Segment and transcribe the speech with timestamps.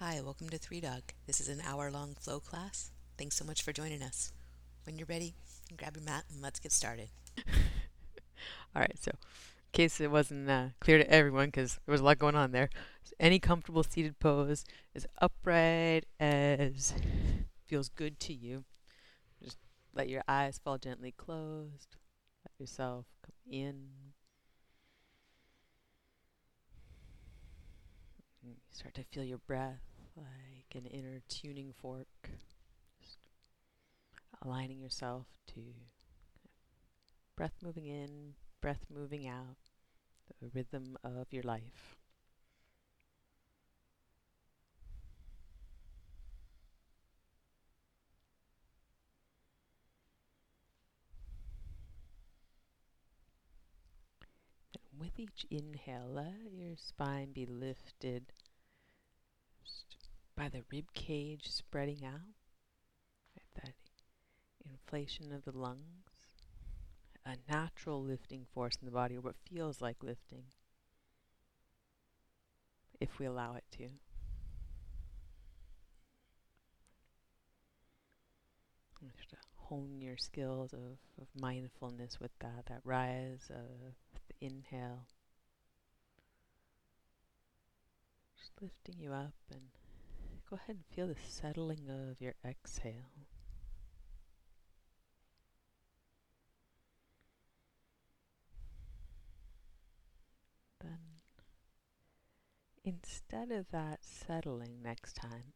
[0.00, 1.02] Hi, welcome to Three Dog.
[1.26, 2.92] This is an hour long flow class.
[3.18, 4.32] Thanks so much for joining us.
[4.84, 5.34] When you're ready,
[5.76, 7.08] grab your mat and let's get started.
[8.76, 9.16] All right, so in
[9.72, 12.70] case it wasn't uh, clear to everyone, because there was a lot going on there,
[13.02, 14.64] so any comfortable seated pose
[14.94, 16.94] as upright as
[17.66, 18.62] feels good to you.
[19.42, 19.58] Just
[19.92, 21.96] let your eyes fall gently closed.
[22.44, 23.88] Let yourself come in.
[28.70, 29.87] Start to feel your breath
[30.18, 32.08] like an inner tuning fork.
[33.00, 33.18] Just
[34.42, 35.60] aligning yourself to
[37.36, 39.56] breath moving in, breath moving out,
[40.40, 41.96] the rhythm of your life.
[54.98, 58.32] With each inhale, let your spine be lifted
[60.38, 62.20] by the rib cage spreading out,
[63.56, 63.74] that
[64.64, 66.06] inflation of the lungs,
[67.26, 70.44] a natural lifting force in the body, or what feels like lifting,
[73.00, 73.88] if we allow it to.
[79.16, 83.94] Just hone your skills of, of mindfulness with that, that rise of
[84.28, 85.06] the inhale.
[88.36, 89.62] Just lifting you up and
[90.48, 93.26] go ahead and feel the settling of your exhale.
[100.80, 100.98] Then,
[102.84, 105.52] instead of that settling next time,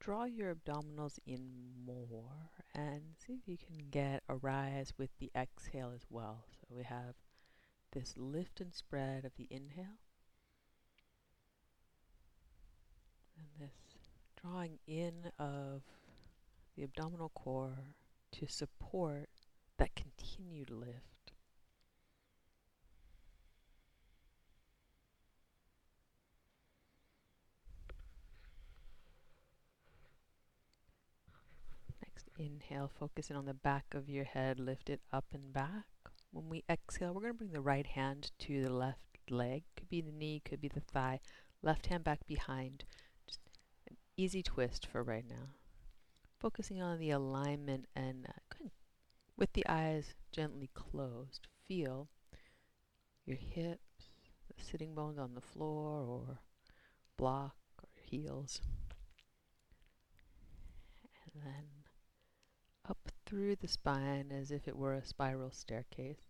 [0.00, 5.30] draw your abdominals in more and see if you can get a rise with the
[5.36, 6.44] exhale as well.
[6.60, 7.14] So we have
[7.92, 9.98] this lift and spread of the inhale
[13.36, 13.91] and this
[14.42, 15.82] drawing in of
[16.76, 17.94] the abdominal core
[18.32, 19.28] to support
[19.78, 21.32] that continued lift.
[32.02, 35.84] Next, inhale, focusing on the back of your head, lift it up and back.
[36.32, 38.98] When we exhale, we're going to bring the right hand to the left
[39.30, 39.64] leg.
[39.76, 41.20] Could be the knee, could be the thigh.
[41.62, 42.84] Left hand back behind.
[44.22, 45.48] Easy twist for right now.
[46.38, 48.68] Focusing on the alignment and uh,
[49.36, 52.06] with the eyes gently closed, feel
[53.26, 54.10] your hips,
[54.46, 56.38] the sitting bones on the floor or
[57.18, 58.60] block or heels.
[61.24, 61.64] And then
[62.88, 66.28] up through the spine as if it were a spiral staircase,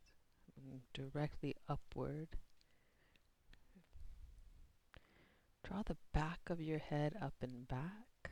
[0.95, 2.29] directly upward.
[5.65, 8.31] Draw the back of your head up and back.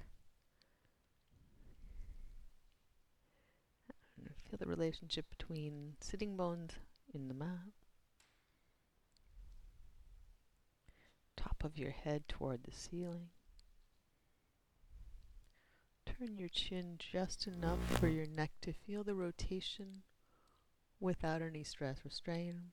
[4.16, 6.72] And feel the relationship between sitting bones
[7.14, 7.72] in the mat,
[11.36, 13.28] top of your head toward the ceiling.
[16.04, 20.02] Turn your chin just enough for your neck to feel the rotation
[20.98, 22.72] without any stress or strain.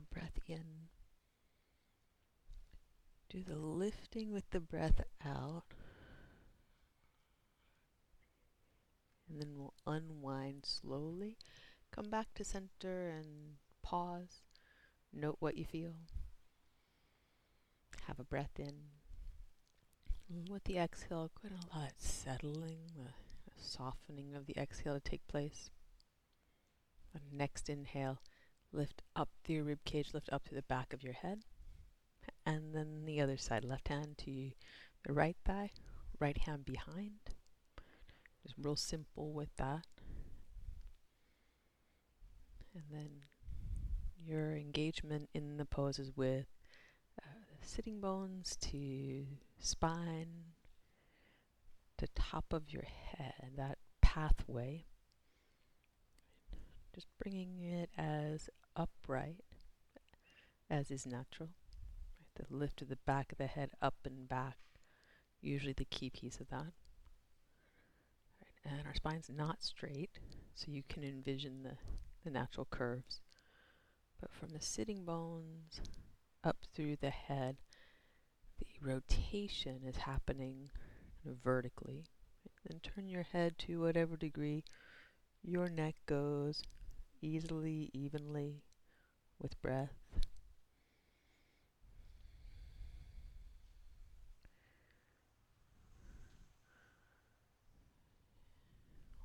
[0.00, 0.88] A breath in.
[3.28, 5.64] Do the lifting with the breath out.
[9.28, 11.36] And then we'll unwind slowly.
[11.92, 14.42] Come back to center and pause.
[15.12, 15.94] Note what you feel.
[18.06, 18.74] Have a breath in.
[20.48, 25.00] With the exhale, ahead and allow that settling, the, the softening of the exhale to
[25.00, 25.70] take place.
[27.12, 28.20] And next inhale,
[28.72, 31.40] lift up through your rib cage, lift up to the back of your head.
[32.46, 34.50] And then the other side, left hand to
[35.04, 35.70] the right thigh,
[36.18, 37.18] right hand behind.
[38.42, 39.86] Just real simple with that.
[42.74, 43.10] And then
[44.24, 46.46] your engagement in the poses with
[47.20, 49.26] uh, sitting bones to
[49.58, 50.54] spine
[51.98, 54.86] to top of your head, that pathway.
[57.00, 59.40] Just bringing it as upright
[60.68, 61.48] as is natural.
[62.18, 64.58] Right, the lift of the back of the head up and back,
[65.40, 66.74] usually the key piece of that.
[68.38, 70.18] Right, and our spine's not straight,
[70.54, 71.78] so you can envision the,
[72.22, 73.22] the natural curves.
[74.20, 75.80] But from the sitting bones
[76.44, 77.56] up through the head,
[78.58, 80.68] the rotation is happening
[81.24, 82.04] vertically.
[82.68, 84.64] Then turn your head to whatever degree
[85.42, 86.62] your neck goes
[87.20, 88.62] easily, evenly,
[89.38, 89.96] with breath.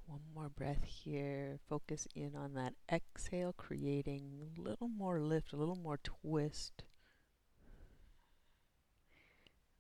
[0.08, 1.60] One more breath here.
[1.68, 6.84] Focus in on that exhale, creating a little more lift, a little more twist.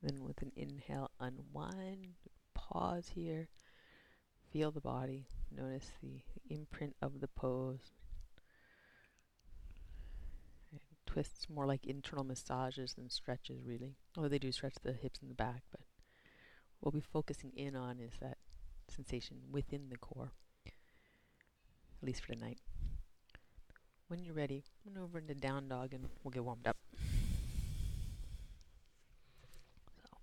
[0.01, 2.15] Then, with an inhale, unwind,
[2.53, 3.47] pause here,
[4.51, 7.91] feel the body, notice the imprint of the pose.
[11.15, 13.95] Twists more like internal massages than stretches, really.
[14.17, 15.79] Although they do stretch the hips and the back, but
[16.79, 18.37] what we'll be focusing in on is that
[18.89, 20.33] sensation within the core,
[20.67, 20.73] at
[22.05, 22.59] least for tonight.
[24.09, 26.75] When you're ready, run over into down dog and we'll get warmed up.
[30.03, 30.17] So,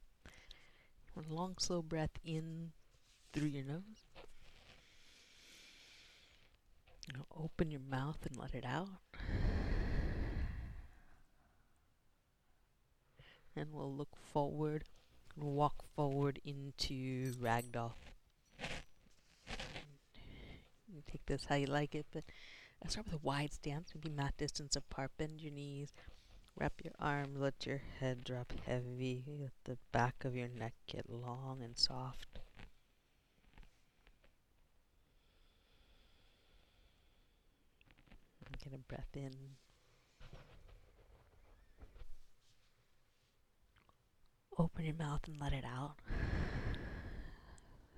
[1.14, 2.72] one long, slow breath in
[3.32, 4.04] through your nose.
[7.14, 8.90] Now open your mouth and let it out.
[13.54, 14.84] And we'll look forward,
[15.36, 17.92] walk forward into ragdoll.
[20.88, 22.24] You take this how you like it, but
[22.84, 25.12] I start with a wide stance, maybe mat distance apart.
[25.16, 25.92] Bend your knees,
[26.56, 29.24] wrap your arms, let your head drop heavy.
[29.26, 32.40] Let the back of your neck get long and soft.
[38.62, 39.32] Get a breath in.
[44.58, 45.94] Open your mouth and let it out.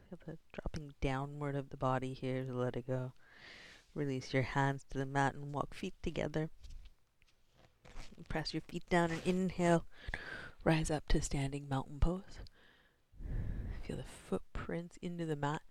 [0.09, 3.13] Feel the dropping downward of the body here to let it go.
[3.95, 6.51] Release your hands to the mat and walk feet together.
[8.29, 9.85] Press your feet down and inhale.
[10.63, 12.39] Rise up to standing mountain pose.
[13.83, 15.63] Feel the footprints into the mat.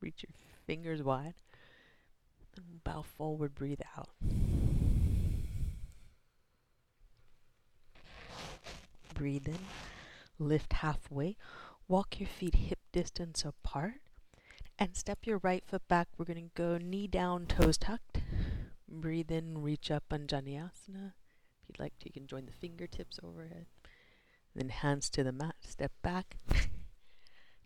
[0.00, 0.34] Reach your
[0.66, 1.34] fingers wide.
[2.84, 4.08] Bow forward, breathe out.
[9.20, 9.58] Breathe in,
[10.38, 11.36] lift halfway,
[11.88, 14.00] walk your feet hip distance apart,
[14.78, 16.08] and step your right foot back.
[16.16, 18.22] We're going to go knee down, toes tucked.
[18.88, 21.12] Breathe in, reach up, Anjaneyasana.
[21.12, 23.66] If you'd like to, you can join the fingertips overhead.
[24.56, 26.38] Then hands to the mat, step back,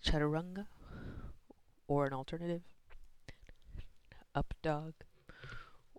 [0.05, 0.67] chaturanga,
[1.87, 2.63] or an alternative
[4.35, 4.95] up dog,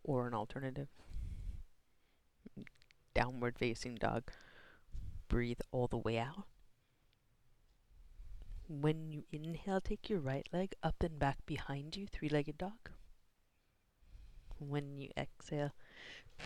[0.03, 0.89] or an alternative,
[3.13, 4.33] downward facing dog.
[5.27, 6.45] Breathe all the way out.
[8.67, 12.89] When you inhale, take your right leg up and back behind you, three legged dog.
[14.57, 15.73] When you exhale,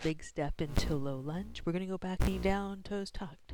[0.04, 1.62] big step into low lunge.
[1.64, 3.54] We're going to go back, knee down, toes tucked.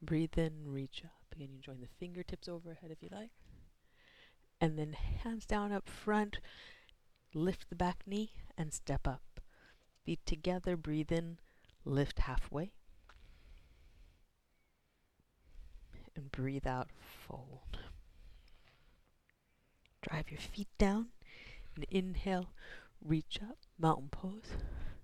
[0.00, 1.34] Breathe in, reach up.
[1.34, 3.30] Again, you join the fingertips overhead if you like.
[4.60, 6.38] And then hands down up front,
[7.34, 9.40] Lift the back knee and step up.
[10.04, 11.38] Feet together, breathe in,
[11.84, 12.72] lift halfway.
[16.14, 16.88] And breathe out,
[17.26, 17.78] fold.
[20.02, 21.08] Drive your feet down
[21.74, 22.50] and inhale,
[23.02, 24.56] reach up, mountain pose.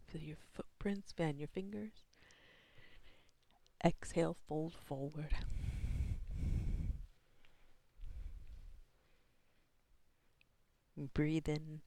[0.07, 2.05] Feel your footprints, fan your fingers.
[3.85, 5.35] Exhale, fold forward.
[11.15, 11.81] Breathe in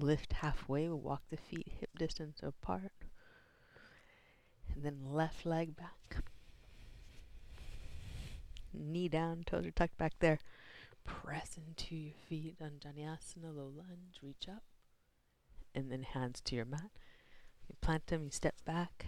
[0.00, 2.92] Lift halfway, walk the feet hip distance apart.
[4.72, 6.22] And then left leg back.
[8.72, 10.38] Knee down, toes are tucked back there.
[11.04, 14.62] Press into your feet, Anjaneyasana, low lunge, reach up.
[15.74, 16.90] And then hands to your mat.
[17.68, 19.06] You plant them, you step back.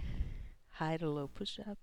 [0.72, 1.78] High to low push up.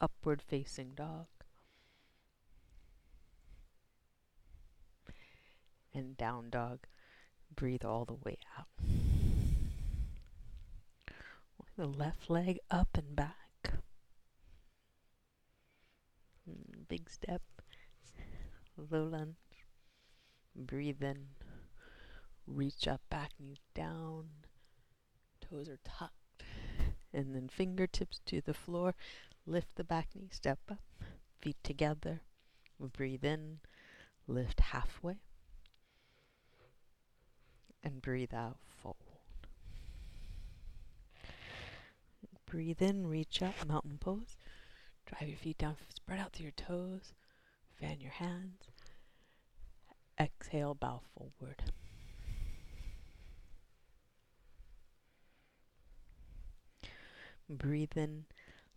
[0.00, 1.26] Upward facing dog.
[5.96, 6.80] and down dog.
[7.54, 8.66] Breathe all the way out.
[11.76, 13.45] The left leg up and back.
[16.88, 17.42] Big step.
[18.76, 19.36] Low lunge.
[20.54, 21.28] Breathe in.
[22.46, 24.26] Reach up, back knees down.
[25.40, 26.42] Toes are tucked.
[27.12, 28.94] And then fingertips to the floor.
[29.46, 30.80] Lift the back knee, step up.
[31.40, 32.20] Feet together.
[32.78, 33.60] Breathe in.
[34.26, 35.20] Lift halfway
[37.86, 38.96] and breathe out, fold.
[42.44, 44.36] Breathe in, reach up, mountain pose.
[45.06, 47.14] Drive your feet down, spread out to your toes,
[47.80, 48.70] fan your hands.
[50.18, 51.62] Exhale, bow forward.
[57.48, 58.24] Breathe in,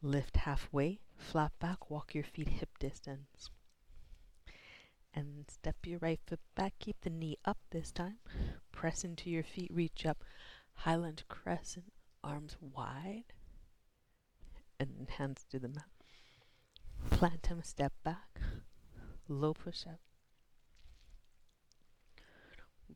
[0.01, 3.49] lift halfway, flat back, walk your feet hip distance
[5.13, 6.73] and step your right foot back.
[6.79, 8.17] Keep the knee up this time.
[8.71, 10.23] Press into your feet, reach up.
[10.73, 11.91] High lunge crescent,
[12.23, 13.33] arms wide,
[14.79, 15.98] and hands to the mat.
[17.09, 18.39] Plant them, step back.
[19.27, 19.99] Low push up.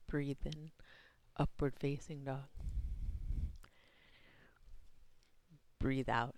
[0.07, 0.71] Breathe in,
[1.37, 2.47] upward facing dog.
[5.79, 6.35] Breathe out,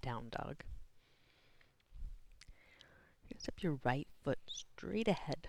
[0.00, 0.62] down dog.
[3.38, 5.48] Step your right foot straight ahead.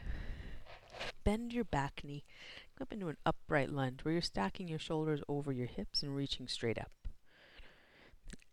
[1.23, 2.23] Bend your back knee.
[2.77, 6.15] Come up into an upright lunge where you're stacking your shoulders over your hips and
[6.15, 6.91] reaching straight up.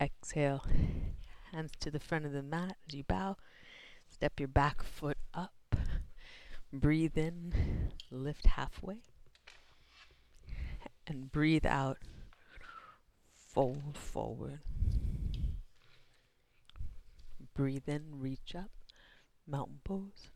[0.01, 0.65] Exhale,
[1.53, 3.37] hands to the front of the mat as you bow.
[4.09, 5.53] Step your back foot up.
[6.73, 7.53] Breathe in,
[8.11, 8.99] lift halfway.
[11.07, 11.99] And breathe out,
[13.35, 14.61] fold forward.
[17.55, 18.71] Breathe in, reach up,
[19.47, 20.31] mountain pose.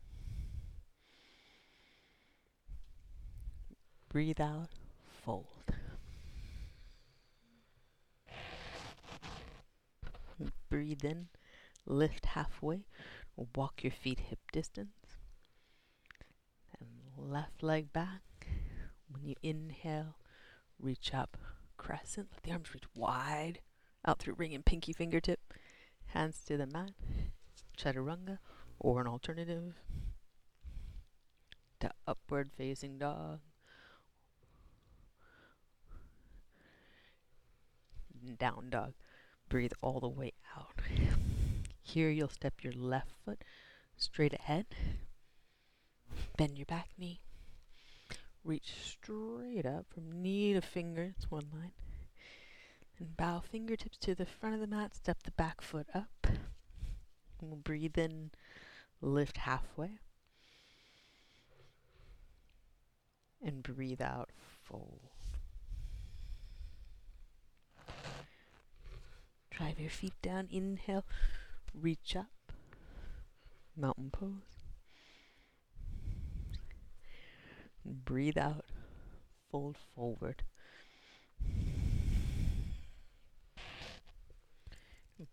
[4.10, 4.68] Breathe out,
[5.24, 5.55] fold.
[10.68, 11.28] Breathe in,
[11.86, 12.84] lift halfway,
[13.54, 15.18] walk your feet hip distance.
[16.78, 18.22] And left leg back.
[19.08, 20.16] When you inhale,
[20.78, 21.36] reach up,
[21.76, 22.28] crescent.
[22.32, 23.60] Let the arms reach wide
[24.04, 25.40] out through ring and pinky fingertip.
[26.06, 26.90] Hands to the mat.
[27.78, 28.38] Chaturanga
[28.78, 29.74] or an alternative
[31.80, 33.40] to upward facing dog.
[38.38, 38.94] Down dog.
[39.48, 40.80] Breathe all the way out.
[41.82, 43.42] Here you'll step your left foot
[43.96, 44.66] straight ahead.
[46.36, 47.20] Bend your back knee.
[48.44, 51.14] Reach straight up from knee to finger.
[51.16, 51.72] It's one line.
[52.98, 54.94] And bow fingertips to the front of the mat.
[54.94, 56.26] Step the back foot up.
[57.40, 58.30] we'll breathe in,
[59.00, 59.98] lift halfway.
[63.42, 64.30] And breathe out,
[64.64, 65.10] fold.
[69.56, 70.48] Drive your feet down.
[70.50, 71.04] Inhale,
[71.72, 72.52] reach up.
[73.74, 74.58] Mountain pose.
[77.84, 78.66] Breathe out.
[79.50, 80.42] Fold forward.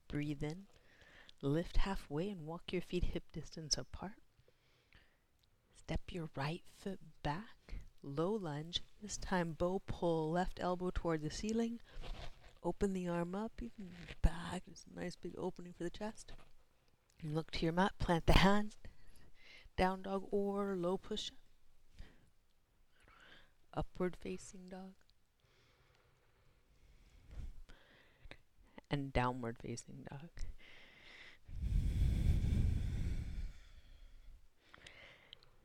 [0.07, 0.67] Breathe in.
[1.41, 4.21] Lift halfway and walk your feet hip distance apart.
[5.75, 7.81] Step your right foot back.
[8.01, 8.81] Low lunge.
[9.01, 11.81] This time bow pull left elbow toward the ceiling.
[12.65, 13.89] Open the arm up, even
[14.21, 14.63] back.
[14.65, 16.31] There's a nice big opening for the chest.
[17.21, 17.91] And look to your mat.
[17.99, 18.75] Plant the hand.
[19.75, 21.35] Down dog or low push up.
[23.75, 24.93] Upward facing dog.
[28.89, 30.29] And downward facing dog.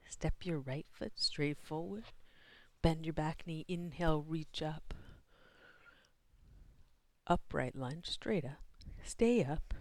[0.09, 2.05] Step your right foot straight forward.
[2.83, 3.65] Bend your back knee.
[3.69, 4.95] Inhale, reach up.
[7.29, 8.63] Upright lunge, straight up.
[9.05, 9.75] Stay up.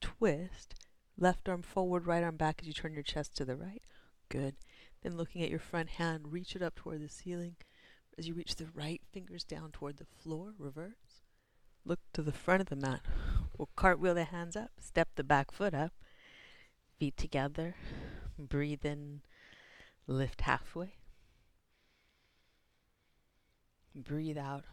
[0.00, 0.74] Twist.
[1.16, 3.82] Left arm forward, right arm back as you turn your chest to the right.
[4.28, 4.56] Good.
[5.02, 7.56] Then looking at your front hand, reach it up toward the ceiling.
[8.18, 11.22] As you reach the right fingers down toward the floor, reverse.
[11.84, 13.00] Look to the front of the mat.
[13.56, 15.92] We'll cartwheel the hands up, step the back foot up,
[16.98, 17.74] feet together.
[18.38, 19.22] Breathe in,
[20.06, 20.94] lift halfway.
[23.94, 24.64] Breathe out,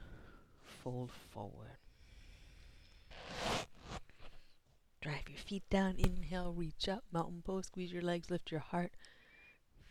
[0.85, 1.79] fold forward.
[5.01, 8.91] Drive your feet down, inhale, reach up, mountain pose, squeeze your legs, lift your heart,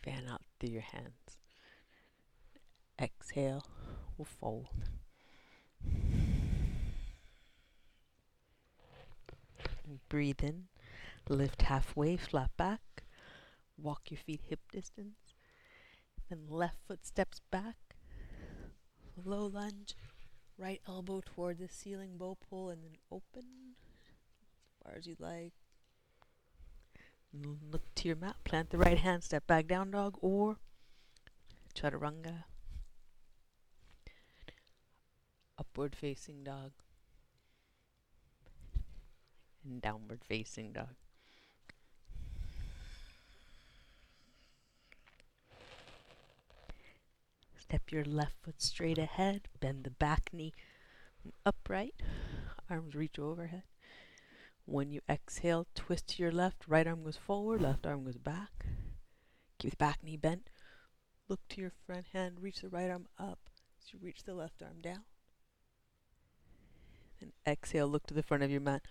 [0.01, 1.37] fan out through your hands.
[2.99, 3.65] Exhale,
[4.17, 4.69] we'll fold.
[10.07, 10.67] Breathe in,
[11.27, 13.03] lift halfway, flat back.
[13.77, 15.33] Walk your feet hip distance.
[16.29, 17.75] Then left foot steps back.
[19.25, 19.95] Low lunge.
[20.57, 25.53] Right elbow toward the ceiling, bow pull, and then open as far as you'd like.
[27.71, 28.37] Look to your mat.
[28.45, 29.23] Plant the right hand.
[29.23, 30.57] Step back down dog or
[31.73, 32.45] chaturanga.
[35.57, 36.71] Upward facing dog.
[39.65, 40.95] And downward facing dog.
[47.67, 49.47] Step your left foot straight ahead.
[49.59, 50.53] Bend the back knee
[51.45, 51.95] upright.
[52.69, 53.63] Arms reach overhead.
[54.65, 56.67] When you exhale, twist to your left.
[56.67, 58.67] Right arm goes forward, left arm goes back.
[59.57, 60.49] Keep the back knee bent.
[61.27, 62.37] Look to your front hand.
[62.39, 63.39] Reach the right arm up
[63.81, 65.03] as you reach the left arm down.
[67.19, 68.83] And exhale, look to the front of your mat.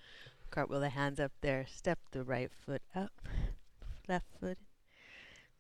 [0.50, 1.64] Cartwheel the hands up there.
[1.69, 3.12] Step the right foot up.
[4.09, 4.59] Left foot.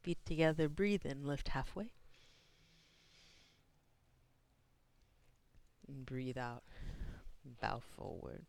[0.02, 0.68] Feet together.
[0.68, 1.24] Breathe in.
[1.24, 1.92] Lift halfway.
[5.88, 6.62] And breathe out.
[7.60, 8.46] Bow forward.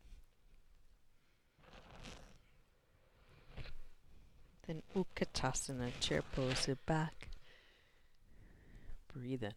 [4.66, 7.28] Then Utkatasana, chair pose, sit back.
[9.12, 9.54] Breathe in.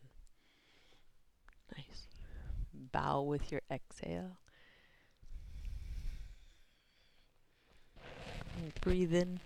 [1.76, 2.08] Nice.
[2.74, 4.38] Bow with your exhale.
[8.58, 9.40] And breathe in,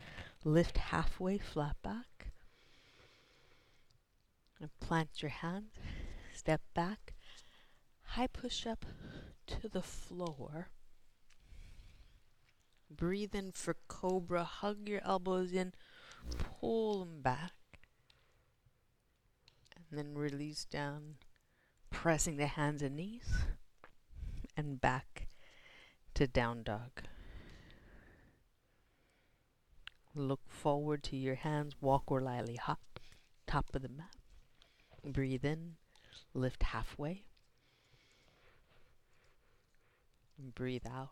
[0.44, 2.28] lift halfway, flat back.
[4.60, 5.68] And plant your hand,
[6.34, 7.13] step back,
[8.14, 8.86] high push up
[9.48, 10.68] to the floor.
[12.88, 15.74] Breathe in for cobra, hug your elbows in,
[16.38, 17.54] pull them back.
[19.76, 21.16] And then release down,
[21.90, 23.34] pressing the hands and knees,
[24.56, 25.28] and back
[26.14, 27.02] to down dog.
[30.14, 33.00] Look forward to your hands, walk or lightly hop,
[33.48, 34.16] top of the mat.
[35.04, 35.78] Breathe in,
[36.36, 37.24] lift halfway.
[40.38, 41.12] Breathe out,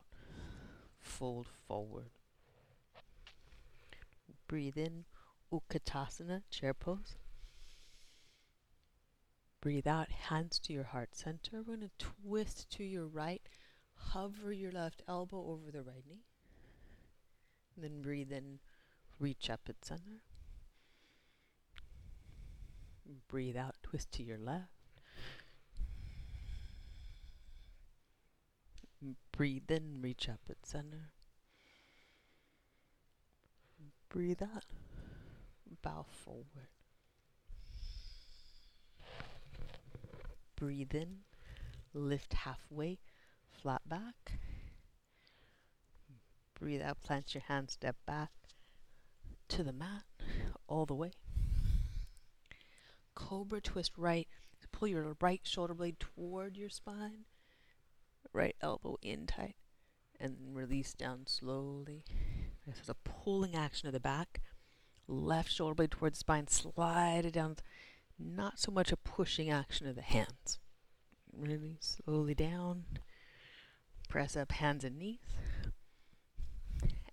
[1.00, 2.10] fold forward.
[4.48, 5.06] Breathe in,
[5.52, 7.16] Utkatasana, chair pose.
[9.62, 11.58] Breathe out, hands to your heart center.
[11.58, 13.42] We're going to twist to your right,
[13.96, 16.26] hover your left elbow over the right knee.
[17.76, 18.60] And then breathe in,
[19.22, 20.24] Reach up at center.
[23.28, 24.81] Breathe out, twist to your left.
[29.32, 31.12] Breathe in, reach up at center.
[34.10, 34.66] Breathe out,
[35.82, 36.70] bow forward.
[40.56, 41.20] Breathe in,
[41.94, 43.00] lift halfway,
[43.50, 44.40] flat back.
[46.60, 48.30] Breathe out, plant your hands, step back
[49.48, 50.04] to the mat
[50.68, 51.12] all the way.
[53.16, 54.28] Cobra twist right.
[54.72, 57.26] Pull your right shoulder blade toward your spine.
[58.34, 59.56] Right elbow in tight.
[60.20, 62.04] And release down slowly.
[62.66, 64.42] This is a pulling action of the back.
[65.08, 66.48] Left shoulder blade towards the spine.
[66.48, 67.58] Slide it down.
[68.20, 70.60] Not so much a pushing action of the hands.
[71.36, 72.86] Really slowly down.
[74.08, 75.20] Press up hands and knees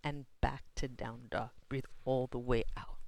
[0.08, 1.50] and back to down dog.
[1.68, 2.98] Breathe all the way out.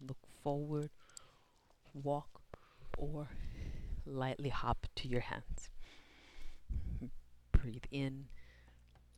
[0.00, 0.90] Look forward,
[1.92, 2.42] walk,
[2.96, 3.28] or
[4.06, 5.70] lightly hop to your hands.
[7.64, 8.26] Breathe in,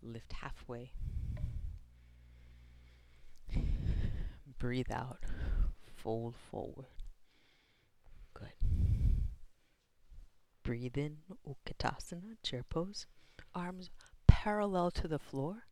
[0.01, 0.93] lift halfway.
[4.61, 5.19] Breathe out,
[5.97, 6.87] fold forward.
[8.35, 8.53] Good.
[10.63, 13.09] Breathe in, Utkatasana, chair pose.
[13.53, 13.91] Arms
[14.29, 15.65] parallel to the floor.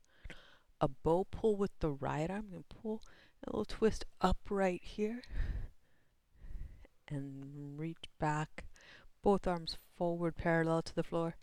[0.80, 2.46] A bow pull with the right arm.
[2.50, 3.04] To pull
[3.46, 5.22] a little twist upright here.
[7.06, 8.64] And reach back.
[9.22, 11.37] Both arms forward parallel to the floor.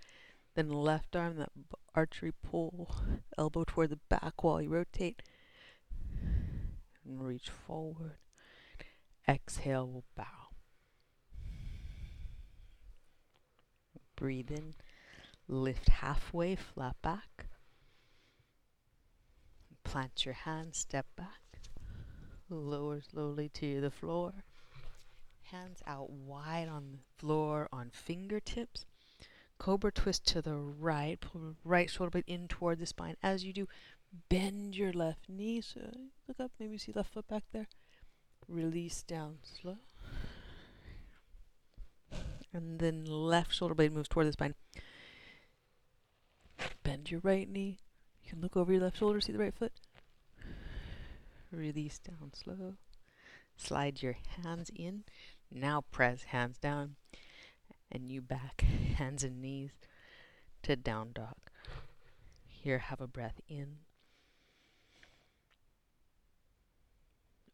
[0.53, 1.51] Then left arm, that
[1.95, 2.93] archery pull,
[3.37, 5.21] elbow toward the back while you rotate.
[7.05, 8.17] And reach forward.
[9.27, 10.49] Exhale, we'll bow.
[14.15, 14.75] Breathe in.
[15.47, 17.47] Lift halfway, flat back.
[19.83, 21.61] Plant your hands, step back.
[22.49, 24.33] Lower slowly to the floor.
[25.43, 28.85] Hands out wide on the floor on fingertips.
[29.61, 31.21] Cobra twist to the right.
[31.21, 33.15] Pull right shoulder blade in toward the spine.
[33.21, 33.67] As you do,
[34.27, 35.61] bend your left knee.
[35.61, 35.81] So
[36.27, 37.67] look up, maybe see left foot back there.
[38.47, 39.77] Release down slow.
[42.51, 44.55] And then left shoulder blade moves toward the spine.
[46.81, 47.77] Bend your right knee.
[48.23, 49.73] You can look over your left shoulder, see the right foot.
[51.51, 52.77] Release down slow.
[53.57, 55.03] Slide your hands in.
[55.51, 56.95] Now press hands down.
[57.91, 58.61] And you back,
[58.97, 59.71] hands and knees
[60.63, 61.35] to down dog.
[62.47, 63.77] Here, have a breath in.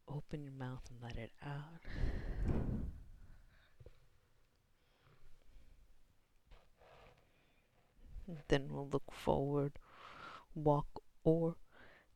[0.06, 1.80] Open your mouth and let it out.
[8.48, 9.78] Then we'll look forward,
[10.54, 11.56] walk, or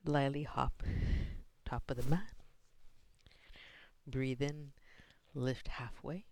[0.05, 0.83] lily hop
[1.65, 2.33] top of the mat.
[4.07, 4.73] Breathe in,
[5.35, 6.27] lift halfway.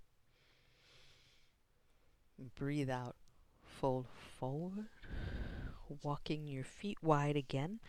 [2.57, 3.17] Breathe out,
[3.63, 4.07] fold
[4.39, 4.87] forward.
[6.03, 7.81] Walking your feet wide again,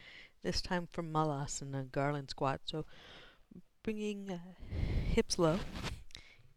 [0.44, 2.62] this time for Malasana, garland squat.
[2.66, 2.86] So
[3.84, 4.40] bringing uh,
[5.08, 5.60] hips low.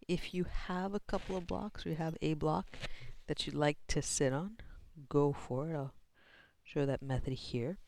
[0.09, 2.67] If you have a couple of blocks, you have a block
[3.27, 4.57] that you'd like to sit on,
[5.09, 5.77] go for it.
[5.77, 5.95] I'll
[6.63, 7.79] show that method here.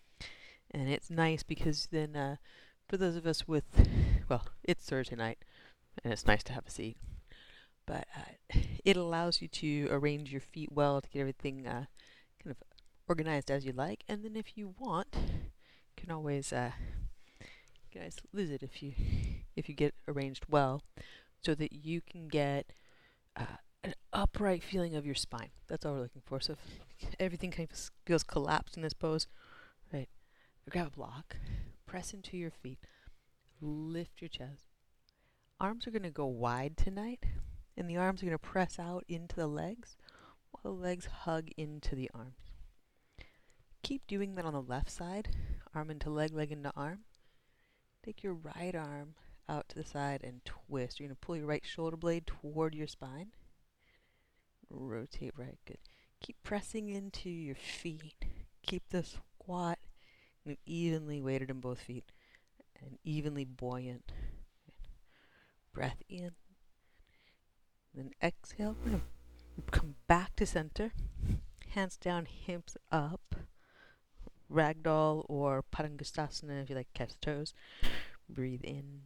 [0.71, 2.37] And it's nice because then uh,
[2.89, 3.65] for those of us with,
[4.29, 5.39] well, it's Thursday night
[6.03, 6.97] and it's nice to have a seat.
[7.87, 11.87] But uh, it allows you to arrange your feet well to get everything uh,
[12.43, 12.57] kind of
[13.09, 14.05] organized as you like.
[14.09, 15.51] And then if you want, you
[15.97, 16.73] can always uh,
[17.95, 18.93] guys lose it if you
[19.55, 20.83] if you get arranged well.
[21.43, 22.73] so that you can get
[23.37, 25.51] uh, an upright feeling of your spine.
[25.69, 26.41] That's all we're looking for.
[26.41, 26.55] So
[27.01, 29.27] if everything kind of feels collapsed in this pose,
[29.93, 30.09] right?
[30.71, 31.37] Grab a block,
[31.87, 32.79] press into your feet,
[33.61, 34.67] lift your chest.
[35.61, 37.25] Arms are going to go wide tonight,
[37.77, 39.97] and the arms are going to press out into the legs
[40.51, 42.53] while the legs hug into the arms.
[43.83, 45.29] Keep doing that on the left side,
[45.75, 47.01] arm into leg, leg into arm.
[48.05, 49.15] Take your right arm
[49.49, 50.99] out to the side and twist.
[50.99, 53.33] You're going to pull your right shoulder blade toward your spine.
[54.71, 55.79] Rotate right, good.
[56.21, 58.25] Keep pressing into your feet.
[58.67, 59.79] Keep the squat
[60.65, 62.11] evenly weighted in both feet
[62.81, 64.13] and evenly buoyant.
[65.73, 66.33] Breath in.
[67.97, 68.77] Then exhale.
[68.85, 69.03] We're going
[69.57, 70.93] to come back to center.
[71.71, 73.35] Hands down, hips up.
[74.53, 77.55] Ragdoll or Padangusthasana if you like catch toes.
[78.29, 79.01] Breathe in.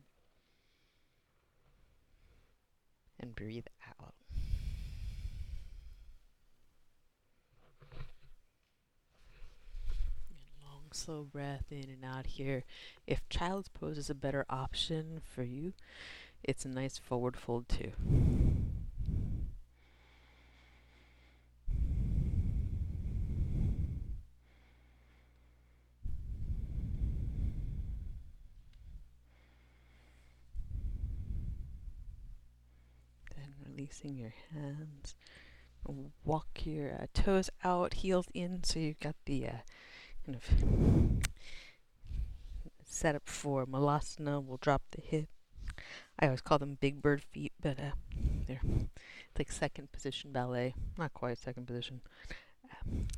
[3.21, 4.15] And breathe out.
[10.65, 12.65] Long slow breath in and out here.
[13.07, 15.75] If child's pose is a better option for you,
[16.43, 17.93] it's a nice forward fold too.
[33.37, 35.15] Then releasing your hands.
[36.25, 39.53] Walk your uh, toes out, heels in, so you've got the uh,
[40.27, 41.25] kind of
[42.85, 44.43] set up for Malasana.
[44.43, 45.29] We'll drop the hip.
[46.19, 47.93] I always call them big bird feet, but uh,
[48.47, 48.61] they're
[49.39, 50.75] like second position ballet.
[50.99, 52.03] Not quite second position.
[52.71, 53.09] Um,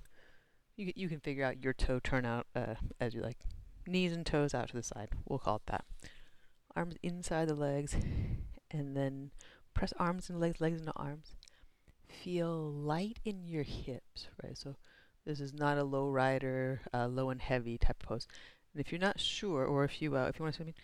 [0.77, 3.39] you you can figure out your toe turnout uh, as you like.
[3.87, 5.09] Knees and toes out to the side.
[5.29, 5.85] We'll call it that.
[6.77, 7.97] Arms inside the legs,
[8.71, 9.33] and then
[9.75, 11.35] press arms and legs, legs into arms.
[12.09, 14.57] Feel light in your hips, right?
[14.57, 14.77] So
[15.25, 18.27] this is not a low rider, uh, low and heavy type of pose.
[18.73, 20.75] And if you're not sure, or if you uh, if you want to swim,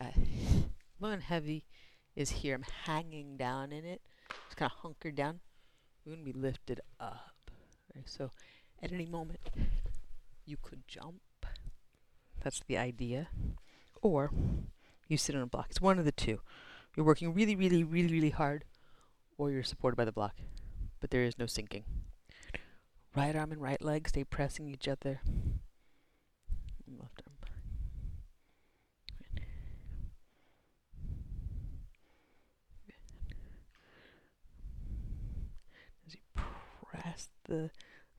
[0.00, 0.10] uh,
[1.00, 1.64] low and heavy
[2.16, 2.54] is here.
[2.54, 4.00] I'm hanging down in it.
[4.46, 5.40] Just kind of hunkered down.
[6.04, 7.50] We're to be lifted up.
[7.94, 8.08] Right?
[8.08, 8.30] So
[8.82, 9.40] at any moment,
[10.44, 11.22] you could jump.
[12.42, 13.28] That's the idea.
[14.00, 14.30] Or
[15.08, 15.66] you sit on a block.
[15.70, 16.40] It's one of the two.
[16.96, 18.64] You're working really, really, really, really hard,
[19.38, 20.36] or you're supported by the block.
[21.00, 21.84] But there is no sinking.
[23.16, 25.20] Right arm and right leg stay pressing each other.
[26.86, 27.36] Left arm.
[36.06, 36.20] As you
[36.90, 37.70] press the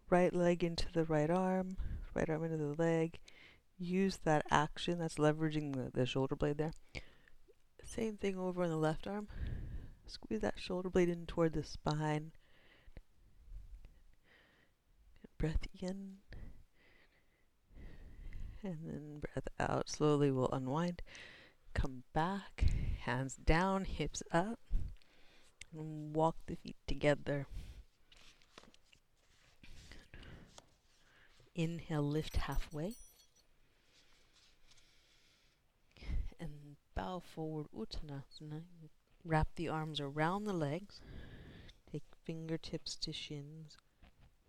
[0.09, 1.77] right leg into the right arm,
[2.15, 3.19] right arm into the leg,
[3.77, 6.73] use that action that's leveraging the, the shoulder blade there.
[7.95, 9.27] Same thing over on the left arm.
[10.07, 12.31] Squeeze that shoulder blade in toward the spine
[15.37, 16.15] breath in.
[18.63, 19.89] And then breath out.
[19.89, 21.03] Slowly we'll unwind.
[21.75, 22.65] Come back.
[23.01, 24.59] Hands down, hips up.
[25.71, 27.45] And walk the feet together.
[31.53, 32.95] Inhale, lift halfway.
[36.39, 38.63] And bow forward, Uttanasana.
[39.25, 40.99] Wrap the arms around the legs.
[41.91, 43.77] Take fingertips to shins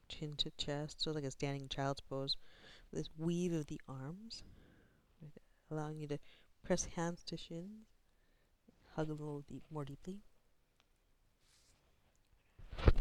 [0.08, 2.36] chin to chest, so like a standing child's pose.
[2.92, 4.42] This weave of the arms,
[5.70, 6.18] allowing you to
[6.64, 7.86] press hands to shins,
[8.94, 10.20] hug a little deep, more deeply.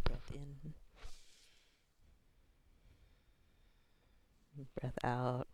[0.04, 0.74] Breath in.
[4.80, 5.48] Breath out.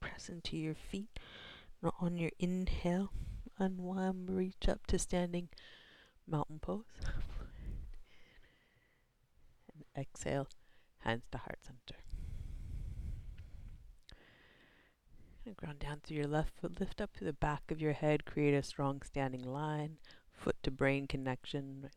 [0.00, 1.18] Press into your feet.
[1.82, 3.12] On your inhale,
[3.58, 5.48] unwind, reach up to standing
[6.26, 6.84] mountain pose
[9.96, 10.48] exhale,
[11.00, 12.00] hands to heart center.
[15.46, 18.24] And ground down through your left foot, lift up to the back of your head,
[18.24, 19.98] create a strong standing line,
[20.32, 21.90] foot to brain connection,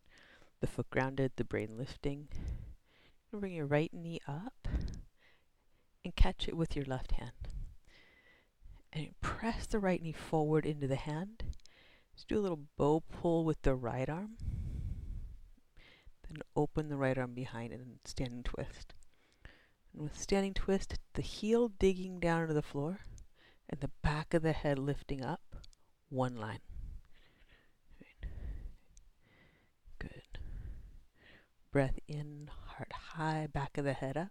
[0.60, 2.30] the foot grounded, the brain lifting.
[3.32, 4.68] And bring your right knee up
[6.06, 7.32] and catch it with your left hand.
[8.96, 11.44] And press the right knee forward into the hand.
[12.16, 14.38] Just do a little bow pull with the right arm
[16.30, 18.94] Then open the right arm behind and standing twist.
[19.94, 23.06] And with standing twist, the heel digging down into the floor
[23.70, 25.42] and the back of the head lifting up,
[26.10, 26.60] one line.
[30.00, 30.38] Good.
[31.72, 34.30] Breath in, heart high, back of the head up.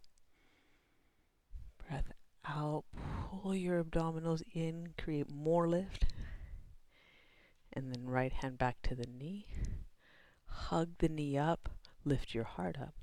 [2.46, 2.84] Out,
[3.30, 6.06] pull your abdominals in, create more lift.
[7.72, 9.46] And then right hand back to the knee.
[10.46, 11.68] Hug the knee up,
[12.04, 12.94] lift your heart up.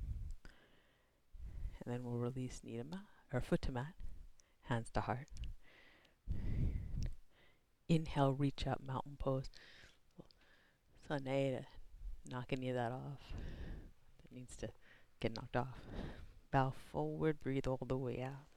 [1.84, 3.00] And then we'll release knee to mat
[3.32, 3.94] or foot to mat,
[4.64, 5.26] hands to heart.
[7.88, 9.50] Inhale, reach up, mountain pose.
[11.08, 13.18] Sunday to knock any of that off.
[14.22, 14.68] That needs to
[15.18, 15.80] get knocked off.
[16.52, 18.49] Bow forward, breathe all the way out.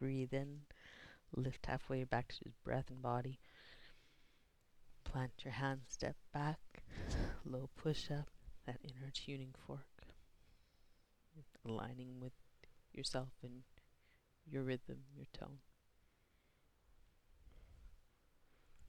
[0.00, 0.60] Breathe in,
[1.34, 3.38] lift halfway back to breath and body.
[5.04, 6.60] Plant your hands, step back,
[7.44, 8.28] low push up,
[8.66, 9.80] that inner tuning fork.
[11.66, 12.32] Aligning with
[12.92, 13.62] yourself and
[14.50, 15.58] your rhythm, your tone.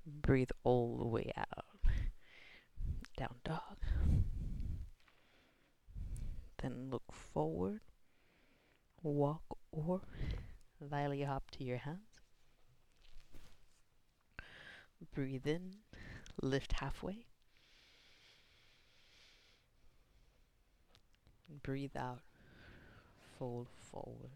[0.05, 1.65] Breathe all the way out.
[3.17, 3.77] Down dog.
[6.61, 7.81] Then look forward.
[9.03, 10.01] Walk or
[10.79, 12.19] lily hop to your hands.
[15.13, 15.75] Breathe in,
[16.41, 17.25] lift halfway.
[21.63, 22.21] Breathe out,
[23.37, 24.31] fold forward.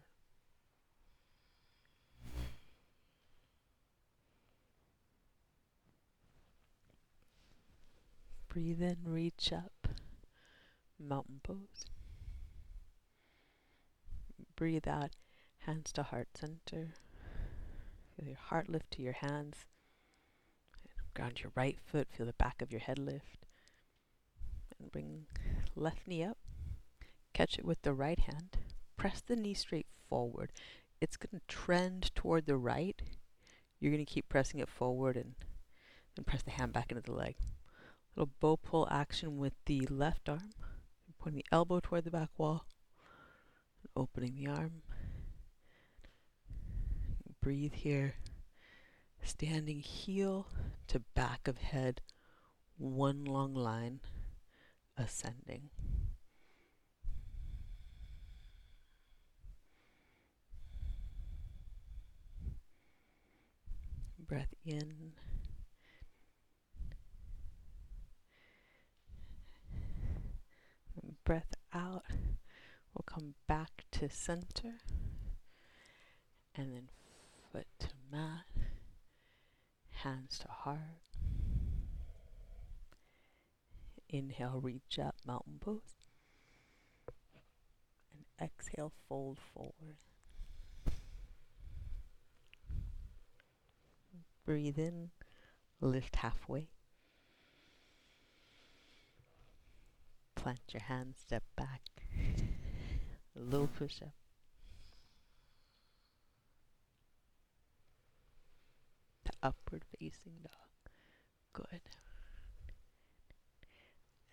[8.48, 9.88] Breathe in, reach up,
[10.98, 11.86] mountain pose.
[14.54, 15.10] Breathe out,
[15.66, 16.94] hands to heart center.
[18.16, 19.66] Feel your heart lift to your hands.
[21.14, 23.46] Ground your right foot, feel the back of your head lift.
[24.78, 25.26] And bring
[25.74, 26.38] left knee up.
[27.32, 28.58] Catch it with the right hand.
[28.96, 30.52] Press the knee straight forward.
[31.00, 33.00] It's going to trend toward the right.
[33.80, 35.34] You're going to keep pressing it forward and
[36.14, 37.36] then press the hand back into the leg.
[38.16, 40.50] Little bow pull action with the left arm.
[41.18, 42.66] Pointing the elbow toward the back wall.
[43.96, 44.82] Opening the arm.
[47.44, 48.14] Breathe here.
[49.22, 50.46] Standing heel
[50.86, 52.00] to back of head.
[52.78, 54.00] One long line.
[54.96, 55.68] Ascending.
[64.18, 65.12] Breath in.
[71.24, 72.04] breath out.
[72.94, 74.78] We'll come back to center.
[76.54, 76.88] And then
[77.54, 78.46] foot to mat.
[80.02, 80.80] Hands to heart.
[84.08, 86.08] Inhale, reach up, mountain pose.
[88.12, 89.98] And exhale, fold forward.
[94.44, 95.10] Breathe in,
[95.80, 96.68] lift halfway.
[100.34, 101.82] Plant your hands, step back.
[103.34, 104.23] Low push up.
[109.44, 110.92] Upward facing dog.
[111.52, 111.80] Good.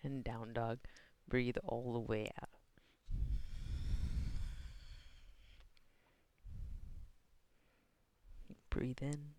[0.02, 0.78] And down dog.
[1.28, 2.48] Breathe all the way out.
[8.70, 9.34] Breathe in.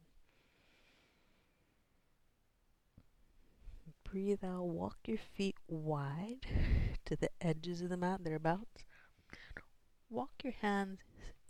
[4.13, 6.45] breathe out, walk your feet wide
[7.05, 8.86] to the edges of the mat, thereabouts.
[10.07, 10.99] Walk your hands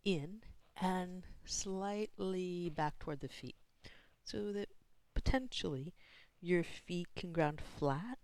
[0.05, 0.43] in
[0.79, 3.57] and slightly back toward the feet
[4.23, 4.69] so that
[5.13, 5.93] potentially
[6.41, 8.19] your feet can ground flat.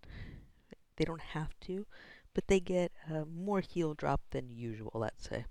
[0.98, 1.86] They don't have to,
[2.34, 2.92] but they get
[3.26, 5.46] more heel drop than usual, let's say.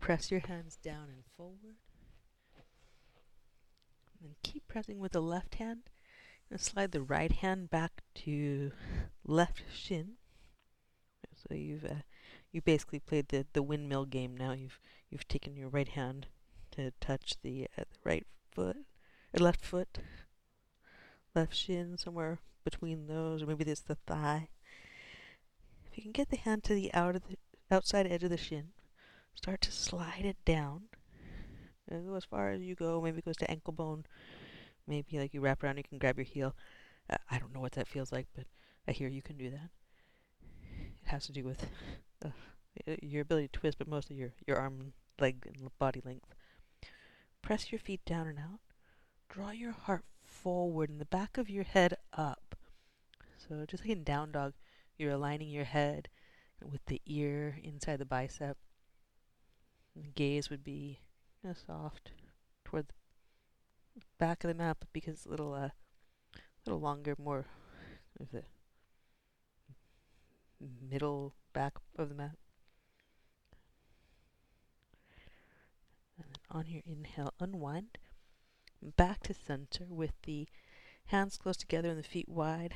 [0.00, 1.76] Press your hands down and forward.
[4.22, 5.90] And keep pressing with the left hand
[6.50, 8.72] and slide the right hand back to
[9.24, 10.12] left shin.
[11.34, 12.02] So you've uh,
[12.52, 14.52] you basically played the, the windmill game now.
[14.52, 14.78] You've
[15.10, 16.28] you've taken your right hand
[16.72, 18.76] to touch the, uh, the right foot
[19.40, 19.98] left foot,
[21.34, 24.48] left shin somewhere between those, or maybe it's the thigh.
[25.90, 27.36] If you can get the hand to the out of the
[27.70, 28.68] outside edge of the shin,
[29.34, 30.82] start to slide it down.
[31.88, 33.00] And go as far as you go.
[33.00, 34.04] Maybe it goes to ankle bone
[34.86, 36.54] maybe like you wrap around, you can grab your heel.
[37.08, 38.46] Uh, I don't know what that feels like, but
[38.86, 39.70] I hear you can do that.
[40.70, 41.66] It has to do with
[42.24, 42.30] uh,
[43.02, 46.34] your ability to twist, but mostly your, your arm, leg, and body length.
[47.42, 48.60] Press your feet down and out.
[49.32, 52.54] Draw your heart forward and the back of your head up.
[53.38, 54.52] So just like in down dog,
[54.98, 56.10] you're aligning your head
[56.60, 58.58] with the ear inside the bicep.
[59.96, 61.00] The gaze would be
[61.42, 62.10] you know, soft
[62.62, 65.70] toward the back of the map because it's a little, uh,
[66.66, 67.46] little longer, more
[68.20, 68.42] of the
[70.90, 72.36] middle back of the map.
[76.18, 77.96] And on your inhale, unwind.
[78.82, 80.48] Back to center with the
[81.06, 82.74] hands close together and the feet wide.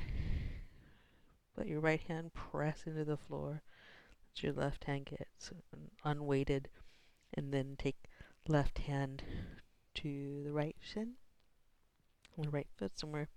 [1.56, 3.62] Let your right hand press into the floor.
[4.34, 5.26] Let your left hand get
[6.04, 6.68] unweighted.
[7.34, 7.96] And then take
[8.46, 9.22] left hand
[9.94, 11.14] to the right shin.
[12.38, 13.28] The right foot, somewhere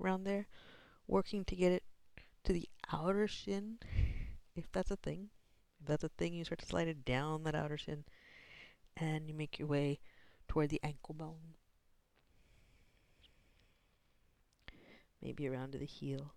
[0.00, 0.48] around there.
[1.06, 1.84] Working to get it
[2.44, 3.78] to the outer shin,
[4.56, 5.30] if that's a thing.
[5.80, 8.04] If that's a thing, you start to slide it down that outer shin.
[8.96, 10.00] And you make your way
[10.48, 11.54] toward the ankle bone.
[15.22, 16.34] Maybe around to the heel.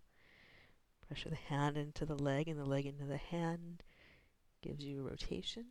[1.08, 3.84] Pressure the hand into the leg and the leg into the hand.
[4.62, 5.66] Gives you a rotation.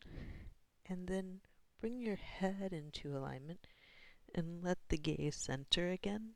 [0.87, 1.41] And then
[1.81, 3.67] bring your head into alignment
[4.35, 6.31] and let the gaze center again.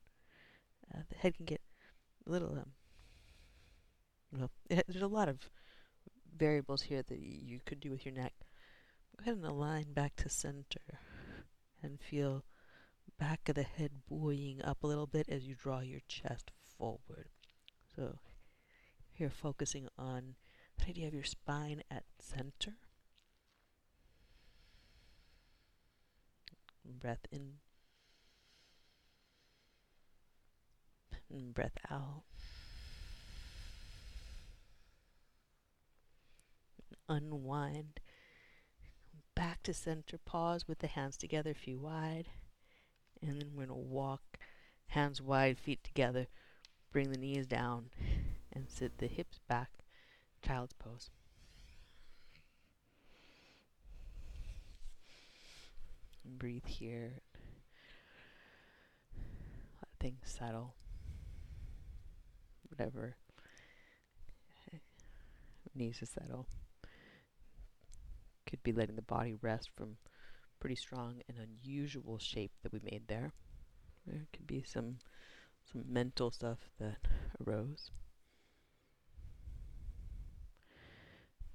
[0.94, 1.60] Uh, the head can get
[2.26, 2.72] a little, um,
[4.32, 5.50] well, it, there's a lot of
[6.36, 8.34] variables here that you could do with your neck.
[9.16, 11.00] Go ahead and align back to center
[11.82, 12.44] and feel
[13.18, 17.28] back of the head buoying up a little bit as you draw your chest forward.
[17.94, 18.18] So
[19.12, 20.36] here focusing on
[20.78, 22.76] the idea of your spine at center.
[26.84, 27.54] Breath in.
[31.30, 32.22] And breath out.
[37.08, 38.00] Unwind.
[39.34, 40.18] Back to center.
[40.18, 42.28] Pause with the hands together, feet wide.
[43.20, 44.38] And then we're going to walk
[44.88, 46.28] hands wide, feet together.
[46.92, 47.90] Bring the knees down
[48.52, 49.70] and sit the hips back.
[50.44, 51.10] Child's pose.
[56.24, 57.20] And breathe here.
[59.16, 60.74] Let things settle.
[62.70, 63.16] Whatever
[65.78, 66.46] needs to settle.
[68.46, 69.96] Could be letting the body rest from
[70.60, 73.32] pretty strong and unusual shape that we made there.
[74.06, 74.98] There could be some
[75.72, 76.98] some mental stuff that
[77.46, 77.90] arose.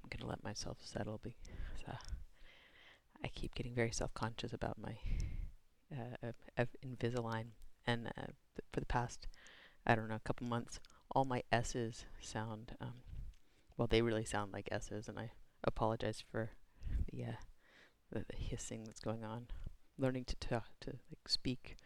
[0.02, 1.96] I'm gonna let myself settle because uh,
[3.24, 4.96] I keep getting very self-conscious about my
[5.92, 7.46] uh, uh, Invisalign,
[7.86, 8.12] and uh,
[8.56, 9.26] th- for the past,
[9.86, 10.80] I don't know, a couple months,
[11.12, 12.94] all my S's sound, um,
[13.76, 15.32] well, they really sound like S's, and I
[15.64, 16.50] apologize for
[17.12, 17.32] the, uh,
[18.12, 19.48] the, the hissing that's going on.
[19.98, 21.76] Learning to to, to like speak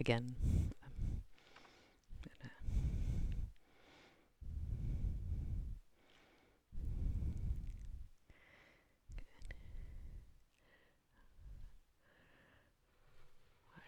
[0.00, 0.36] again.
[0.84, 1.22] Um,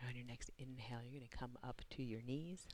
[0.08, 0.50] on your next
[0.88, 2.66] inhale, you're going to come up to your knees.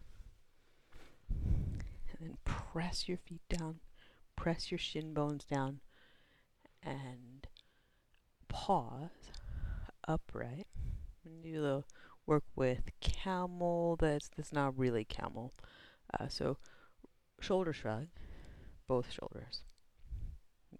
[1.30, 3.80] And then press your feet down,
[4.36, 5.80] press your shin bones down,
[6.82, 7.46] and
[8.48, 9.10] pause
[10.06, 10.66] upright.
[11.42, 11.84] Do a little
[12.26, 13.96] work with camel.
[13.96, 15.52] That's that's not really camel.
[16.18, 16.58] Uh, so
[17.40, 18.06] shoulder shrug,
[18.86, 19.62] both shoulders,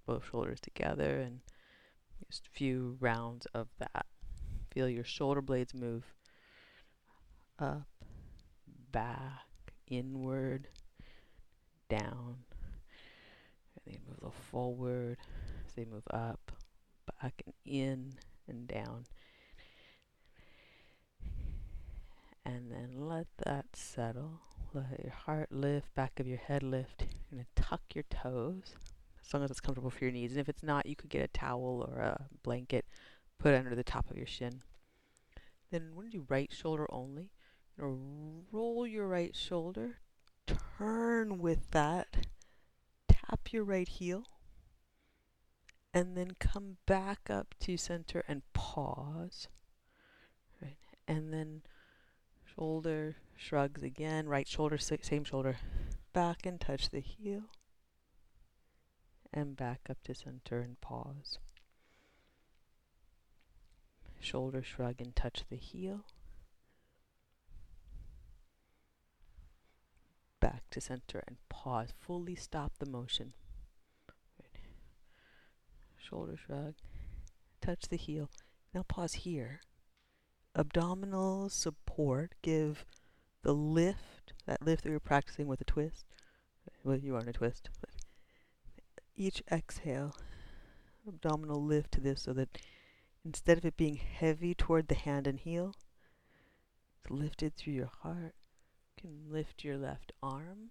[0.07, 1.41] both shoulders together, and
[2.31, 4.07] just a few rounds of that.
[4.73, 6.05] Feel your shoulder blades move
[7.59, 7.87] up,
[8.91, 9.47] back,
[9.89, 10.69] inward,
[11.89, 12.37] down.
[13.75, 15.19] And they move a little forward
[15.67, 16.53] as they move up,
[17.21, 18.15] back, and in
[18.49, 19.05] and down.
[22.45, 24.41] And then let that settle.
[24.75, 27.07] Let your heart lift, back of your head lift.
[27.31, 28.75] You're going to tuck your toes
[29.25, 30.33] as long as it's comfortable for your knees.
[30.33, 32.85] And if it's not, you could get a towel or a blanket,
[33.39, 34.63] put under the top of your shin.
[35.71, 37.31] Then we're going to do right shoulder only.
[37.77, 39.99] Roll your right shoulder,
[40.47, 42.29] turn with that,
[43.09, 44.25] tap your right heel,
[45.93, 49.49] and then come back up to center and pause.
[50.63, 50.77] Right,
[51.09, 51.63] and then
[52.55, 55.57] shoulder shrugs again, right shoulder, same shoulder,
[56.13, 57.43] back and touch the heel,
[59.33, 61.39] and back up to center and pause.
[64.21, 66.05] Shoulder shrug and touch the heel.
[70.41, 71.93] Back to center and pause.
[71.99, 73.33] Fully stop the motion.
[74.41, 74.63] Right.
[75.97, 76.75] Shoulder shrug.
[77.61, 78.31] Touch the heel.
[78.75, 79.61] Now pause here
[80.55, 82.85] abdominal support, give
[83.43, 86.05] the lift, that lift that we were practicing with a twist.
[86.83, 87.71] Well, you are in a twist.
[87.81, 87.91] But
[89.17, 90.17] each exhale,
[91.07, 92.59] abdominal lift to this so that
[93.25, 95.75] instead of it being heavy toward the hand and heel,
[97.03, 98.35] it's lifted through your heart.
[99.05, 100.71] Can lift your left arm,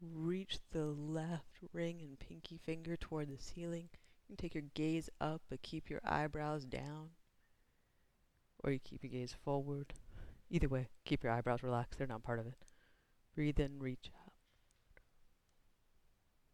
[0.00, 3.90] reach the left ring and pinky finger toward the ceiling.
[4.26, 7.10] You can take your gaze up, but keep your eyebrows down
[8.62, 9.92] or you keep your gaze forward.
[10.48, 11.98] Either way, keep your eyebrows relaxed.
[11.98, 12.64] They're not part of it.
[13.34, 14.32] Breathe in, reach out.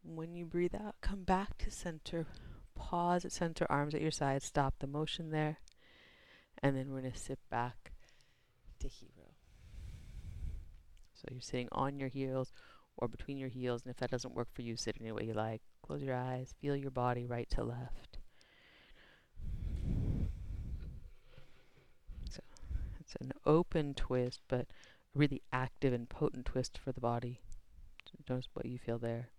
[0.03, 2.27] When you breathe out, come back to center.
[2.75, 4.43] Pause at center, arms at your side.
[4.43, 5.59] Stop the motion there.
[6.61, 7.93] And then we're going to sit back
[8.79, 9.20] to hero.
[11.21, 12.51] So you're sitting on your heels
[12.97, 13.83] or between your heels.
[13.83, 15.61] And if that doesn't work for you, sit any way you like.
[15.85, 16.53] Close your eyes.
[16.59, 18.17] Feel your body right to left.
[22.29, 22.41] So
[22.99, 24.65] it's an open twist, but a
[25.19, 27.39] really active and potent twist for the body.
[28.29, 29.29] Notice what you feel there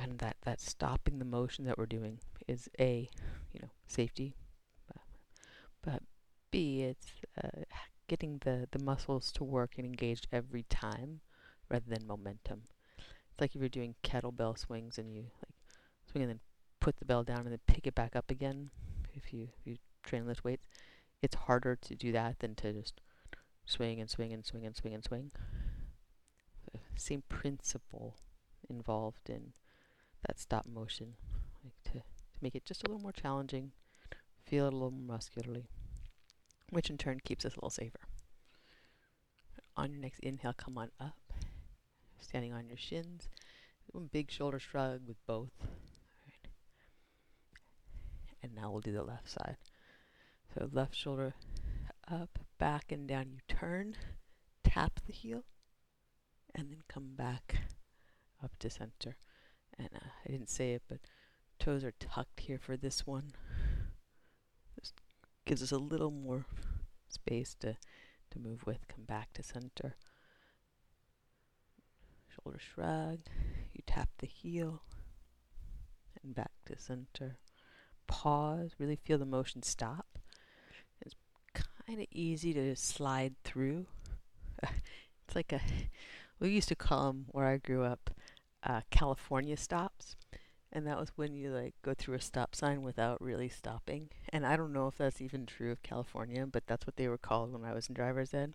[0.00, 3.08] and that that stopping the motion that we're doing is a
[3.52, 4.34] you know safety
[5.82, 6.02] but
[6.50, 7.12] b it's
[7.42, 7.62] uh,
[8.08, 11.20] getting the the muscles to work and engaged every time
[11.68, 12.62] rather than momentum.
[12.98, 15.54] It's like if you're doing kettlebell swings and you like
[16.10, 16.40] swing and then
[16.80, 18.70] put the bell down and then pick it back up again
[19.14, 20.66] if you if you train lift weights
[21.22, 23.00] it's harder to do that than to just
[23.66, 25.30] swing and swing and swing and swing and swing.
[26.96, 28.16] Same principle
[28.68, 29.52] involved in
[30.26, 31.14] that stop motion,
[31.62, 32.02] like to, to
[32.40, 33.70] make it just a little more challenging,
[34.44, 35.68] feel it a little more muscularly,
[36.70, 38.00] which in turn keeps us a little safer.
[39.76, 41.32] On your next inhale, come on up,
[42.20, 43.28] standing on your shins.
[44.12, 45.52] Big shoulder shrug with both.
[45.60, 46.50] Right.
[48.42, 49.56] And now we'll do the left side.
[50.54, 51.34] So left shoulder
[52.10, 53.26] up, back, and down.
[53.30, 53.96] You turn,
[54.64, 55.44] tap the heel,
[56.54, 57.62] and then come back
[58.42, 59.16] up to center
[59.78, 60.98] and uh, I didn't say it, but
[61.58, 63.32] toes are tucked here for this one.
[65.48, 66.44] Gives us a little more
[67.08, 67.78] space to,
[68.30, 68.86] to move with.
[68.86, 69.96] Come back to center.
[72.28, 73.20] Shoulder shrug.
[73.72, 74.82] You tap the heel
[76.22, 77.38] and back to center.
[78.06, 78.72] Pause.
[78.78, 80.18] Really feel the motion stop.
[81.00, 81.14] It's
[81.54, 83.86] kind of easy to slide through.
[84.62, 85.62] it's like a,
[86.40, 88.10] we used to call them where I grew up
[88.64, 90.14] uh, California stops.
[90.72, 94.10] And that was when you like go through a stop sign without really stopping.
[94.28, 97.18] And I don't know if that's even true of California, but that's what they were
[97.18, 98.54] called when I was in driver's ed.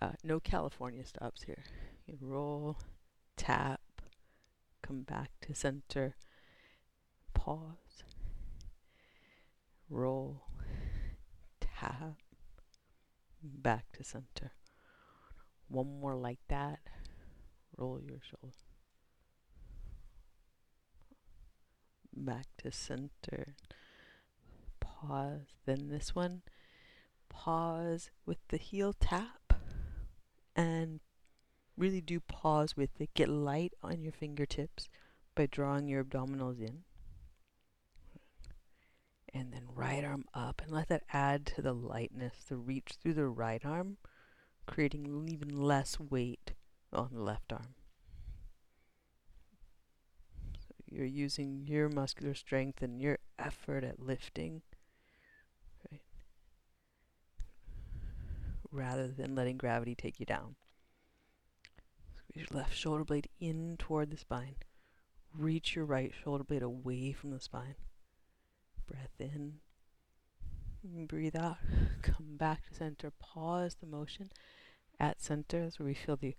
[0.00, 1.62] Uh, no California stops here.
[2.06, 2.78] You roll,
[3.36, 3.80] tap,
[4.82, 6.16] come back to center,
[7.32, 8.02] pause,
[9.88, 10.42] roll,
[11.60, 12.16] tap,
[13.42, 14.52] back to center.
[15.68, 16.80] One more like that.
[17.76, 18.69] Roll your shoulder.
[22.24, 23.54] Back to center.
[24.80, 25.56] Pause.
[25.66, 26.42] Then this one,
[27.28, 29.54] pause with the heel tap
[30.54, 31.00] and
[31.76, 33.14] really do pause with it.
[33.14, 34.88] Get light on your fingertips
[35.34, 36.84] by drawing your abdominals in.
[39.32, 43.14] And then right arm up and let that add to the lightness, the reach through
[43.14, 43.96] the right arm,
[44.66, 46.52] creating even less weight
[46.92, 47.74] on the left arm.
[50.90, 54.62] You're using your muscular strength and your effort at lifting,
[55.90, 56.00] right?
[58.72, 60.56] Rather than letting gravity take you down.
[62.16, 64.56] Squeeze your left shoulder blade in toward the spine.
[65.38, 67.76] Reach your right shoulder blade away from the spine.
[68.88, 69.60] Breath in.
[70.82, 71.58] Breathe out.
[72.02, 73.12] Come back to center.
[73.20, 74.30] Pause the motion
[74.98, 75.62] at center.
[75.62, 76.34] That's where we feel the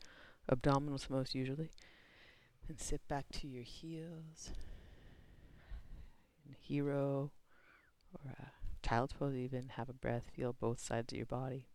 [0.51, 1.69] abdominals most usually.
[2.71, 4.51] And sit back to your heels.
[6.47, 7.33] In hero
[8.13, 11.67] or a child's pose, even have a breath, feel both sides of your body.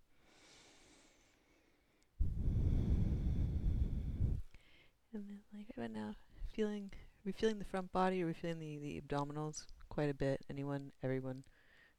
[5.12, 6.14] And then, like right now,
[6.54, 8.22] feeling, are we feeling the front body?
[8.22, 10.46] Are we feeling the, the abdominals quite a bit?
[10.48, 11.44] Anyone, everyone?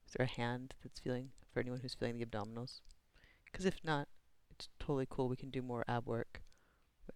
[0.08, 2.80] Is there a hand that's feeling, for anyone who's feeling the abdominals?
[3.46, 4.08] Because if not,
[4.50, 5.30] it's totally cool.
[5.30, 6.42] We can do more ab work.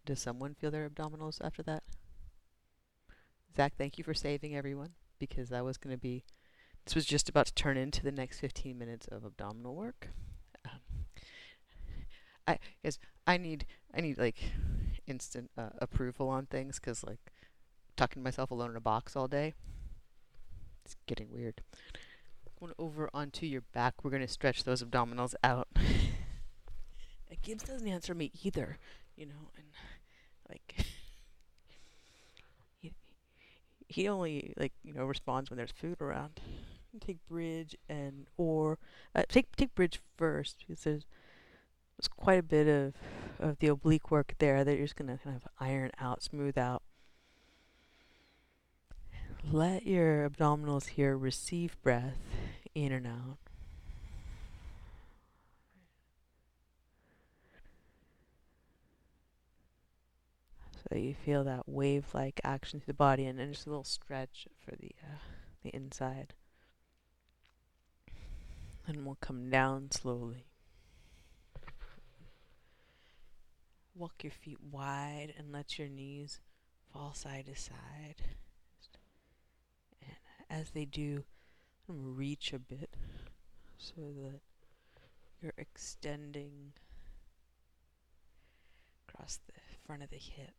[0.05, 1.83] Does someone feel their abdominals after that?
[3.55, 6.23] Zach, thank you for saving everyone because that was going to be,
[6.85, 10.09] this was just about to turn into the next 15 minutes of abdominal work.
[10.65, 11.05] Um,
[12.47, 14.37] I, yes, I need, I need like
[15.05, 17.19] instant uh, approval on things because like
[17.97, 19.53] talking to myself alone in a box all day,
[20.85, 21.61] it's getting weird.
[22.59, 25.67] Going over onto your back, we're going to stretch those abdominals out.
[27.41, 28.77] Gibbs doesn't answer me either
[29.21, 29.67] you know, and
[30.49, 30.75] like
[32.79, 32.91] he
[33.87, 36.41] he only like you know responds when there's food around.
[36.99, 38.79] Take bridge and or
[39.15, 41.05] uh, take take bridge first because there's
[41.97, 42.95] there's quite a bit of
[43.39, 46.81] of the oblique work there that you're just gonna kind of iron out, smooth out.
[49.51, 52.17] Let your abdominals here receive breath
[52.73, 53.37] in and out.
[60.91, 64.75] So you feel that wave-like action through the body, and just a little stretch for
[64.75, 65.19] the uh,
[65.63, 66.33] the inside.
[68.85, 70.47] And we'll come down slowly.
[73.95, 76.41] Walk your feet wide and let your knees
[76.91, 78.23] fall side to side.
[80.01, 80.11] And
[80.49, 81.23] as they do,
[81.87, 82.97] reach a bit
[83.77, 84.41] so that
[85.41, 86.73] you're extending
[89.07, 89.53] across the
[89.85, 90.51] front of the hip.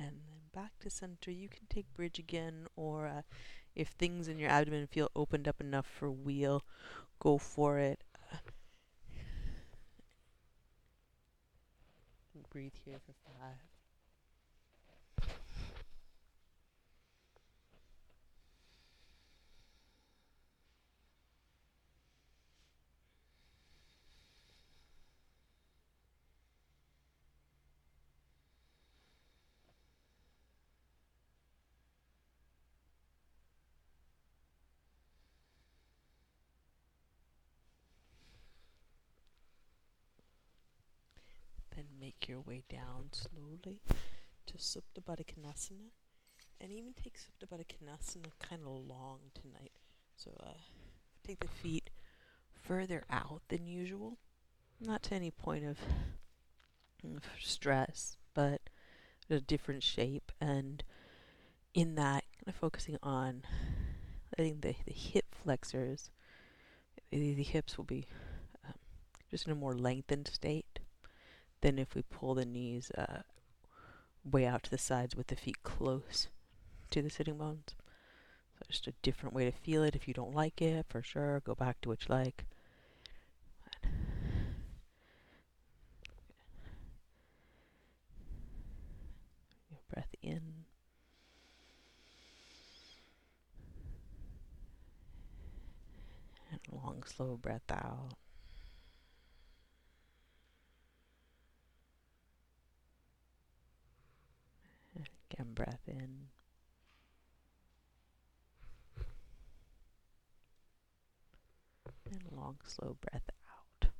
[0.00, 1.30] And then back to center.
[1.30, 3.22] You can take bridge again, or uh,
[3.74, 6.64] if things in your abdomen feel opened up enough for wheel,
[7.20, 8.02] go for it.
[12.50, 13.56] Breathe here for five.
[41.74, 43.80] Then make your way down slowly
[44.46, 45.90] to Supta Baddha Konasana.
[46.60, 49.70] And even take Supta Baddha Konasana kind of long tonight.
[50.16, 50.58] So uh,
[51.24, 51.90] take the feet
[52.52, 54.18] further out than usual.
[54.80, 55.78] Not to any point of
[57.40, 58.60] stress, but
[59.30, 60.32] a different shape.
[60.40, 60.82] And
[61.74, 63.42] in that, kind of focusing on
[64.36, 66.10] letting the, the hip flexors,
[67.12, 68.06] the, the hips will be
[68.66, 68.74] um,
[69.30, 70.80] just in a more lengthened state
[71.60, 73.22] than if we pull the knees uh,
[74.24, 76.28] way out to the sides with the feet close
[76.90, 77.74] to the sitting bones.
[78.58, 79.96] So just a different way to feel it.
[79.96, 82.44] If you don't like it, for sure, go back to what you like.
[89.92, 90.40] Breath in.
[96.52, 98.14] And long, slow breath out.
[105.30, 106.28] Again, breath in.
[112.12, 113.90] And long, slow breath out.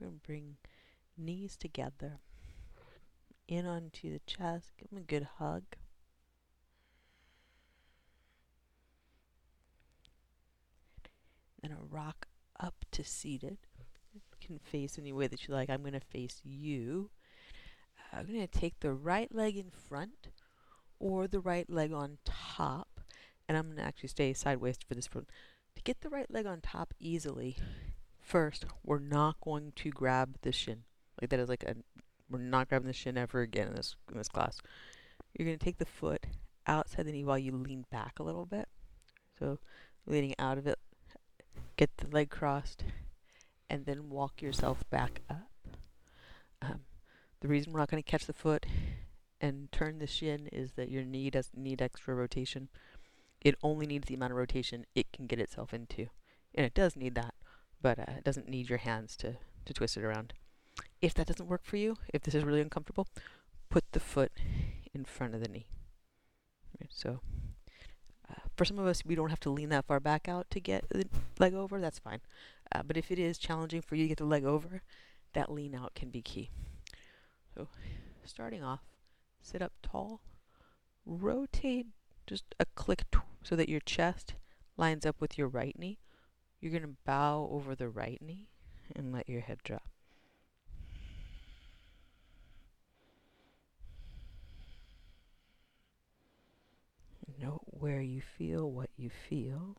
[0.00, 0.56] We're going to bring
[1.18, 2.20] knees together,
[3.46, 5.64] in onto the chest, give them a good hug.
[11.60, 12.26] Then a rock
[12.58, 13.65] up to seated
[14.46, 15.68] can face any way that you like.
[15.70, 17.10] I'm going to face you.
[17.98, 20.28] Uh, I'm going to take the right leg in front
[20.98, 23.00] or the right leg on top,
[23.48, 25.26] and I'm going to actually stay sideways for this one.
[25.76, 27.58] To get the right leg on top easily,
[28.20, 30.84] first, we're not going to grab the shin.
[31.20, 31.74] Like that is like a,
[32.30, 34.60] we're not grabbing the shin ever again in this in this class.
[35.34, 36.24] You're going to take the foot
[36.66, 38.68] outside the knee while you lean back a little bit.
[39.38, 39.58] So
[40.06, 40.78] leaning out of it,
[41.76, 42.84] get the leg crossed,
[43.68, 45.50] and then walk yourself back up.
[46.62, 46.80] Um,
[47.40, 48.66] the reason we're not going to catch the foot
[49.40, 52.68] and turn the shin is that your knee doesn't need extra rotation.
[53.40, 56.08] It only needs the amount of rotation it can get itself into.
[56.54, 57.34] And it does need that,
[57.82, 59.36] but uh, it doesn't need your hands to,
[59.66, 60.32] to twist it around.
[61.02, 63.06] If that doesn't work for you, if this is really uncomfortable,
[63.68, 64.32] put the foot
[64.94, 65.66] in front of the knee.
[66.88, 67.20] So
[68.30, 70.60] uh, for some of us, we don't have to lean that far back out to
[70.60, 71.04] get the
[71.38, 71.80] leg over.
[71.80, 72.20] That's fine.
[72.72, 74.82] Uh, but if it is challenging for you to get the leg over,
[75.32, 76.50] that lean out can be key.
[77.54, 77.68] So,
[78.24, 78.80] starting off,
[79.40, 80.20] sit up tall,
[81.04, 81.86] rotate
[82.26, 83.04] just a click
[83.42, 84.34] so that your chest
[84.76, 85.98] lines up with your right knee.
[86.60, 88.48] You're going to bow over the right knee
[88.94, 89.88] and let your head drop.
[97.40, 99.76] Note where you feel what you feel.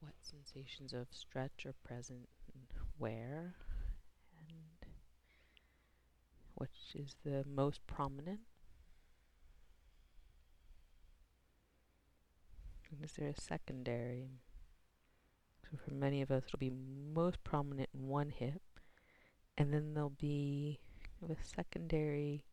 [0.00, 0.12] What
[0.52, 2.28] sensations of stretch are present
[2.98, 3.54] where,
[4.38, 4.90] and
[6.54, 8.40] which is the most prominent.
[12.90, 14.28] And is there a secondary?
[15.70, 16.72] So for many of us, it'll be
[17.14, 18.62] most prominent in one hip,
[19.56, 20.80] and then there'll be
[21.22, 22.44] a secondary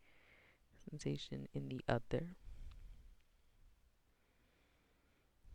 [0.89, 2.35] sensation in the other.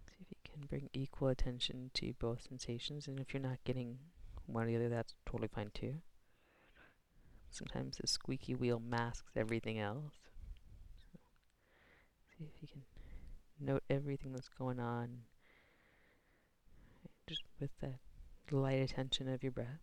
[0.06, 3.98] See if you can bring equal attention to both sensations, and if you're not getting
[4.46, 5.94] one or the other, that's totally fine too.
[7.50, 10.14] Sometimes the squeaky wheel masks everything else.
[11.12, 11.18] So
[12.38, 12.82] see if you can
[13.60, 15.08] note everything that's going on
[17.26, 17.94] just with the
[18.50, 19.80] light attention of your breath.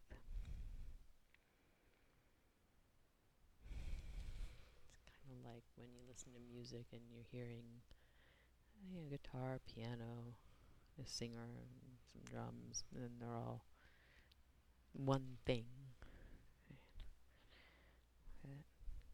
[4.94, 7.64] It's kind of like when you listen to music and you're hearing
[8.88, 10.36] you know, guitar, piano,
[11.04, 13.66] a singer, and some drums, and they're all
[14.94, 15.66] one thing.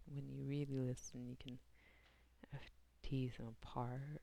[0.10, 1.60] When you really listen, you can
[3.04, 4.22] tease them apart.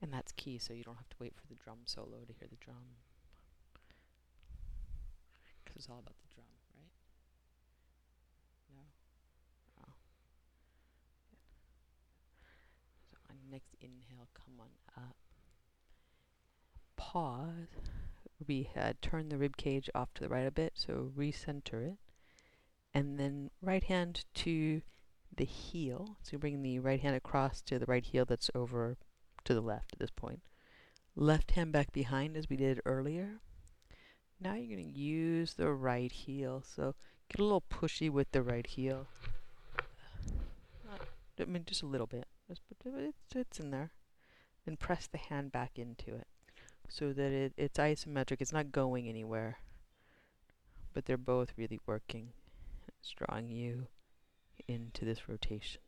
[0.00, 2.46] And that's key, so you don't have to wait for the drum solo to hear
[2.48, 2.96] the drum.
[5.64, 6.46] Because it's all about the drum,
[6.76, 6.92] right?
[8.72, 8.82] No?
[9.82, 9.92] Oh.
[13.10, 15.16] So on next inhale, come on up.
[16.96, 17.90] Pause.
[18.46, 21.98] We uh, turn the rib cage off to the right a bit, so recenter it.
[22.94, 24.82] And then right hand to
[25.36, 26.16] the heel.
[26.22, 28.96] So bring the right hand across to the right heel that's over
[29.44, 30.40] to the left at this point.
[31.16, 33.40] Left hand back behind as we did earlier.
[34.40, 36.62] Now you're going to use the right heel.
[36.64, 36.94] So
[37.28, 39.06] get a little pushy with the right heel.
[40.88, 41.00] Not,
[41.40, 42.26] I mean, just a little bit.
[42.48, 43.90] Just, it's, it's in there.
[44.66, 46.26] And press the hand back into it
[46.88, 48.40] so that it, it's isometric.
[48.40, 49.58] It's not going anywhere.
[50.92, 52.30] But they're both really working.
[53.00, 53.86] It's drawing you
[54.66, 55.80] into this rotation.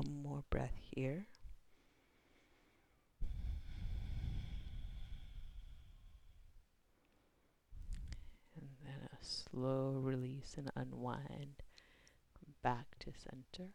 [0.00, 1.26] One more breath here.
[8.56, 11.64] And then a slow release and unwind.
[12.62, 13.72] Back to center.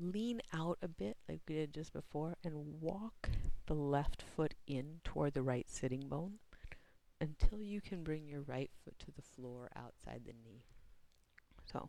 [0.00, 3.30] lean out a bit like we did just before and walk
[3.66, 6.40] the left foot in toward the right sitting bone
[7.20, 10.64] until you can bring your right foot to the floor outside the knee.
[11.72, 11.88] So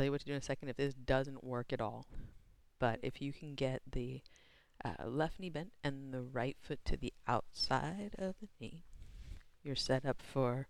[0.00, 2.06] tell you what to do in a second if this doesn't work at all.
[2.78, 4.22] But if you can get the
[4.82, 8.84] uh, left knee bent and the right foot to the outside of the knee,
[9.62, 10.68] you're set up for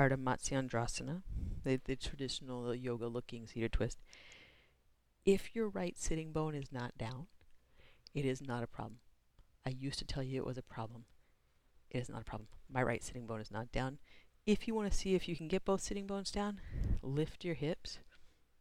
[0.00, 1.22] Ardha Matsyendrasana,
[1.62, 3.98] the, the traditional yoga looking seated twist.
[5.24, 7.28] If your right sitting bone is not down,
[8.14, 8.98] it is not a problem.
[9.64, 11.04] I used to tell you it was a problem.
[11.88, 12.48] It is not a problem.
[12.68, 13.98] My right sitting bone is not down.
[14.44, 16.60] If you want to see if you can get both sitting bones down,
[17.00, 17.98] lift your hips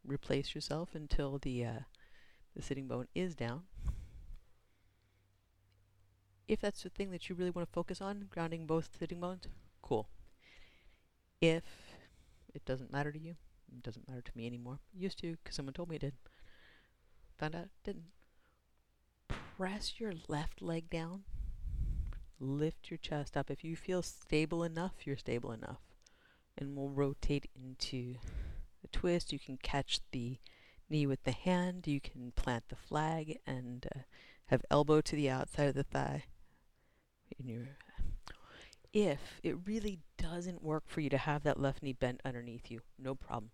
[0.07, 1.79] replace yourself until the uh,
[2.55, 3.63] the sitting bone is down.
[6.47, 9.47] If that's the thing that you really want to focus on, grounding both sitting bones,
[9.81, 10.09] cool.
[11.41, 11.63] If
[12.53, 13.35] it doesn't matter to you,
[13.71, 14.79] it doesn't matter to me anymore.
[14.95, 16.13] Used to, because someone told me it did.
[17.39, 18.05] Found out it didn't.
[19.57, 21.23] Press your left leg down.
[22.39, 23.49] Lift your chest up.
[23.49, 25.79] If you feel stable enough, you're stable enough.
[26.57, 28.15] And we'll rotate into
[28.91, 29.33] the twist.
[29.33, 30.38] You can catch the
[30.89, 31.88] knee with the hand.
[31.88, 33.99] You can plant the flag and uh,
[34.47, 36.25] have elbow to the outside of the thigh.
[38.93, 42.81] If it really doesn't work for you to have that left knee bent underneath you,
[42.97, 43.51] no problem.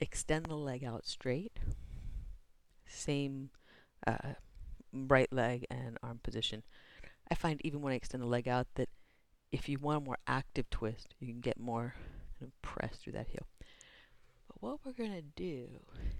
[0.00, 1.58] Extend the leg out straight.
[2.86, 3.50] Same
[4.06, 4.34] uh,
[4.92, 6.62] right leg and arm position.
[7.30, 8.88] I find even when I extend the leg out that
[9.50, 11.94] if you want a more active twist, you can get more
[12.38, 13.46] kind of press through that heel.
[14.60, 15.66] What we're going to do,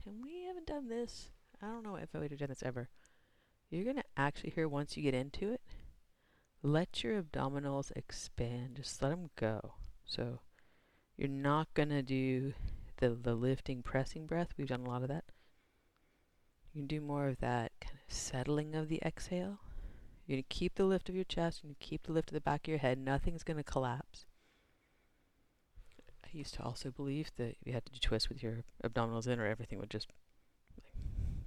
[0.05, 1.31] and we haven't done this,
[1.63, 2.91] I don't know if I would have done this ever.
[3.71, 5.63] You're going to actually here, once you get into it,
[6.63, 8.77] let your abdominals expand.
[8.77, 9.75] Just let them go.
[10.05, 10.41] So
[11.17, 12.53] you're not going to do
[12.99, 14.49] the, the lifting, pressing breath.
[14.59, 15.25] We've done a lot of that.
[16.75, 19.61] You can do more of that kind of settling of the exhale.
[20.27, 21.61] You're going to keep the lift of your chest.
[21.63, 22.99] You're going to keep the lift of the back of your head.
[22.99, 24.27] Nothing's going to collapse
[26.37, 29.47] used to also believe that you had to do twists with your abdominals in or
[29.47, 30.09] everything would just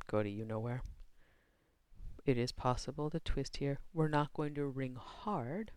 [0.08, 0.82] go to you nowhere.
[2.26, 3.80] It is possible to twist here.
[3.94, 5.72] We're not going to wring hard.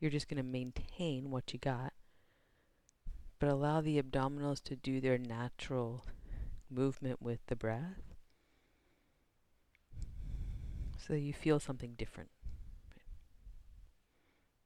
[0.00, 1.92] You're just going to maintain what you got.
[3.38, 6.04] But allow the abdominals to do their natural
[6.70, 8.14] movement with the breath.
[10.96, 12.30] So you feel something different.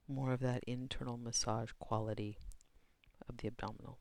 [0.08, 2.38] more of that internal massage quality
[3.28, 3.98] of the abdominals.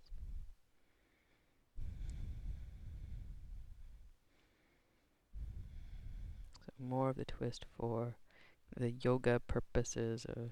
[6.65, 8.15] So more of the twist for
[8.75, 10.51] the yoga purposes of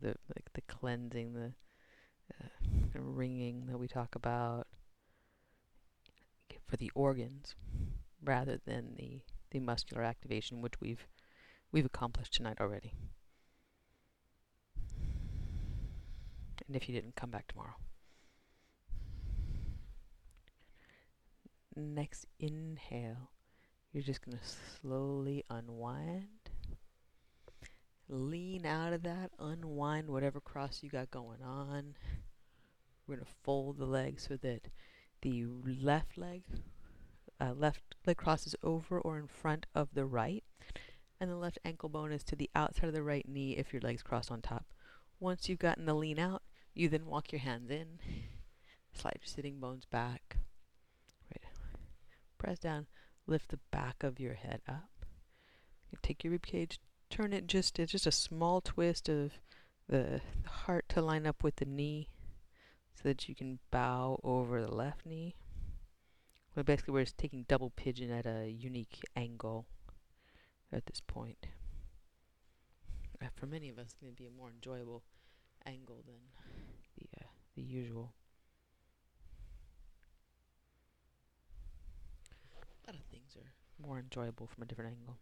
[0.00, 1.52] the like the cleansing, the,
[2.40, 2.48] uh,
[2.94, 4.66] wringing that we talk about
[6.66, 7.54] for the organs,
[8.22, 11.06] rather than the the muscular activation, which we've
[11.72, 12.92] we've accomplished tonight already.
[16.66, 17.74] And if you didn't, come back tomorrow.
[21.76, 23.30] Next inhale,
[23.92, 24.44] you're just going to
[24.80, 26.28] slowly unwind.
[28.08, 31.96] Lean out of that, unwind whatever cross you got going on.
[33.06, 34.68] We're going to fold the leg so that
[35.22, 36.44] the left leg,
[37.40, 40.44] uh, left leg crosses over or in front of the right,
[41.20, 43.82] and the left ankle bone is to the outside of the right knee if your
[43.82, 44.66] legs cross on top.
[45.18, 47.98] Once you've gotten the lean out, you then walk your hands in,
[48.92, 50.36] slide your sitting bones back.
[52.44, 52.86] Press down,
[53.26, 55.06] lift the back of your head up.
[55.90, 56.78] You take your rib cage,
[57.08, 59.32] turn it just it's just a small twist of
[59.88, 62.10] the, heart to line up with the knee
[62.94, 65.36] so that you can bow over the left knee.
[66.54, 69.64] But basically we're just taking double pigeon at a unique angle
[70.70, 71.46] at this point.
[73.22, 75.02] Uh, for many of us, it's going to be a more enjoyable
[75.64, 76.20] angle than
[76.98, 78.12] the uh, the usual.
[82.86, 85.18] A lot of things are more enjoyable from a different angle.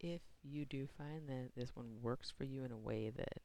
[0.00, 3.42] If you do find that this one works for you in a way that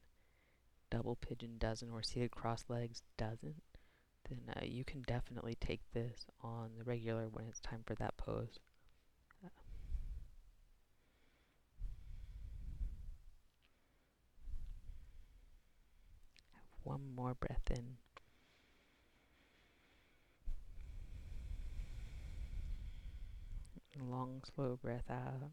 [0.90, 3.62] double pigeon doesn't or seated cross legs doesn't,
[4.30, 8.16] then uh, you can definitely take this on the regular when it's time for that
[8.18, 8.60] pose.
[16.86, 17.98] One more breath in.
[24.10, 25.52] Long, slow breath out.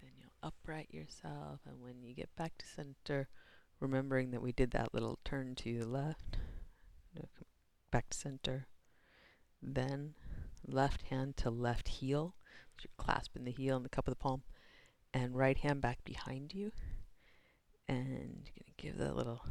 [0.00, 3.28] Then you'll upright yourself, and when you get back to center,
[3.80, 6.38] remembering that we did that little turn to the left,
[7.90, 8.66] back to center,
[9.62, 10.14] then
[10.66, 12.34] left hand to left heel,
[12.78, 14.42] so you're clasping the heel in the cup of the palm,
[15.12, 16.72] and right hand back behind you,
[17.88, 19.44] and you're gonna give that little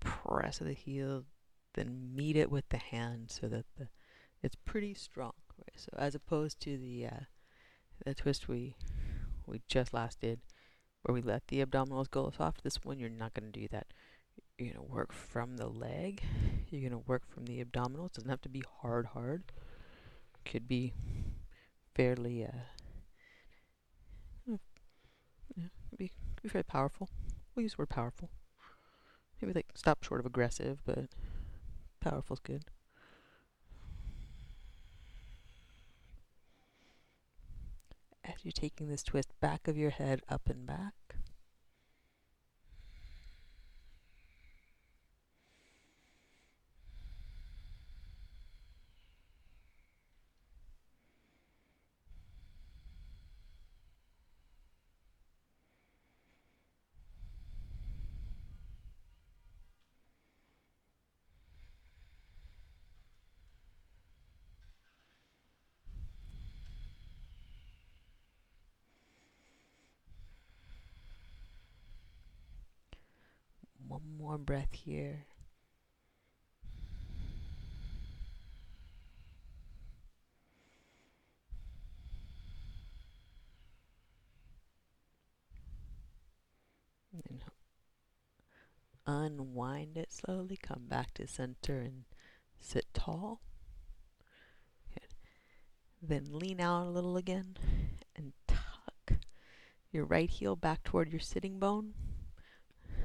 [0.00, 1.24] press of the heel,
[1.74, 3.88] then meet it with the hand so that the
[4.42, 5.32] it's pretty strong.
[5.58, 5.76] Right?
[5.76, 7.24] So as opposed to the uh,
[8.04, 8.76] the twist we
[9.46, 10.40] we just last did,
[11.02, 12.62] where we let the abdominals go soft.
[12.62, 13.88] This one, you're not going to do that.
[14.58, 16.22] You're to work from the leg.
[16.68, 18.06] You're going to work from the abdominals.
[18.06, 19.44] It doesn't have to be hard, hard.
[20.44, 20.92] Could be
[22.00, 22.48] fairly, uh,
[25.54, 25.64] yeah,
[25.98, 26.10] be,
[26.42, 27.10] be very powerful.
[27.54, 28.30] We'll use the word powerful.
[29.40, 31.10] Maybe like stop short of aggressive, but
[32.00, 32.64] powerful's good.
[38.22, 40.94] as you're taking this twist back of your head up and back.
[73.90, 75.26] one more breath here.
[87.12, 87.42] And
[89.06, 92.04] unwind it slowly, come back to center and
[92.60, 93.40] sit tall.
[94.92, 95.14] Good.
[96.00, 97.56] Then lean out a little again
[98.14, 99.14] and tuck
[99.90, 101.94] your right heel back toward your sitting bone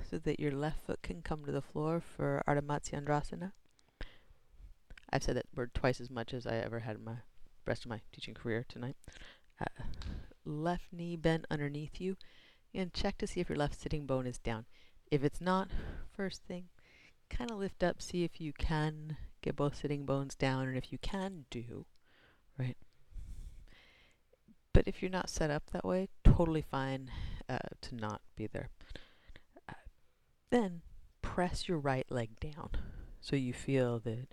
[0.10, 3.52] so that your left foot can come to the floor for Ardha Matsyendrasana.
[5.12, 7.18] I've said that word twice as much as I ever had in my
[7.66, 8.96] rest of my teaching career tonight.
[9.60, 9.84] Uh,
[10.44, 12.18] left knee bent underneath you,
[12.74, 14.66] and check to see if your left sitting bone is down.
[15.10, 15.70] If it's not,
[16.16, 16.66] first thing,
[17.30, 20.92] kind of lift up, see if you can get both sitting bones down, and if
[20.92, 21.86] you can do,
[22.58, 22.78] right?
[24.74, 27.10] But if you're not set up that way, totally fine
[27.48, 28.70] uh, to not be there.
[30.50, 30.82] Then
[31.22, 32.70] press your right leg down
[33.20, 34.28] so you feel that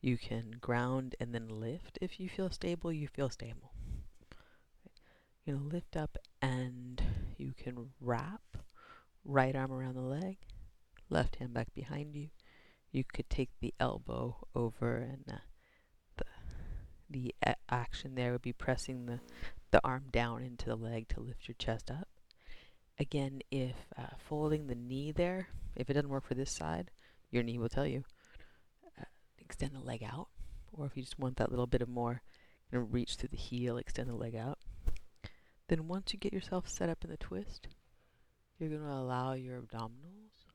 [0.00, 1.98] you can ground and then lift.
[2.00, 3.72] If you feel stable, you feel stable.
[5.44, 7.02] You know, lift up and
[7.36, 8.42] you can wrap
[9.24, 10.38] right arm around the leg,
[11.08, 12.28] left hand back behind you.
[12.92, 15.38] You could take the elbow over and uh,
[16.16, 16.24] the
[17.10, 19.20] the a- action there would be pressing the
[19.70, 22.08] the arm down into the leg to lift your chest up.
[23.00, 26.90] Again, if uh, folding the knee there, if it doesn't work for this side,
[27.30, 28.04] your knee will tell you
[29.00, 29.04] uh,
[29.38, 30.28] extend the leg out.
[30.72, 32.22] Or if you just want that little bit of more,
[32.70, 34.58] you know, reach through the heel, extend the leg out.
[35.68, 37.68] Then once you get yourself set up in the twist,
[38.58, 40.46] you're going to allow your abdominals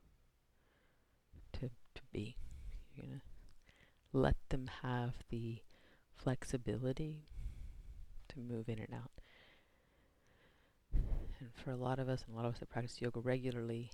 [1.53, 2.35] to, to be.
[2.95, 5.59] You're going to let them have the
[6.15, 7.25] flexibility
[8.29, 9.22] to move in and out.
[11.55, 13.91] For a lot of us, and a lot of us that practice yoga regularly,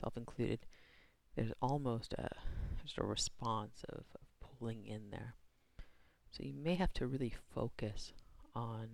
[0.00, 0.60] self included,
[1.36, 2.28] there's almost a
[2.82, 5.34] just a response of, of pulling in there.
[6.30, 8.12] So you may have to really focus
[8.54, 8.88] on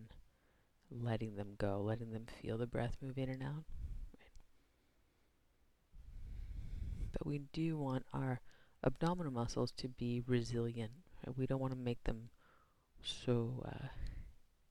[0.91, 3.65] letting them go, letting them feel the breath move in and out.
[7.13, 8.41] But we do want our
[8.85, 10.91] abdominal muscles to be resilient.
[11.25, 11.37] Right?
[11.37, 12.31] We don't want to make them
[13.03, 13.89] so uh,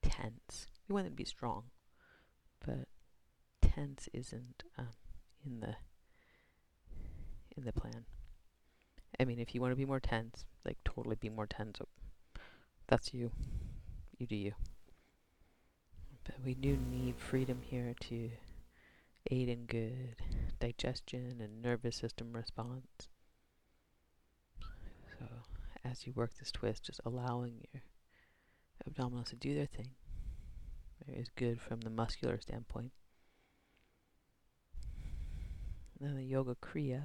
[0.01, 0.67] tense.
[0.87, 1.63] We want them to be strong,
[2.65, 2.87] but
[3.73, 4.87] tense isn't um,
[5.45, 5.75] in the
[7.55, 8.05] in the plan.
[9.19, 11.79] I mean, if you want to be more tense, like totally be more tense.
[12.87, 13.31] That's you.
[14.17, 14.53] You do you.
[16.23, 18.29] But we do need freedom here to
[19.29, 20.15] aid in good
[20.59, 23.09] digestion and nervous system response.
[25.19, 25.25] So,
[25.83, 27.83] as you work this twist, just allowing your
[28.89, 29.89] abdominals to do their thing
[31.07, 32.91] is good from the muscular standpoint.
[35.92, 37.03] And then the yoga kriya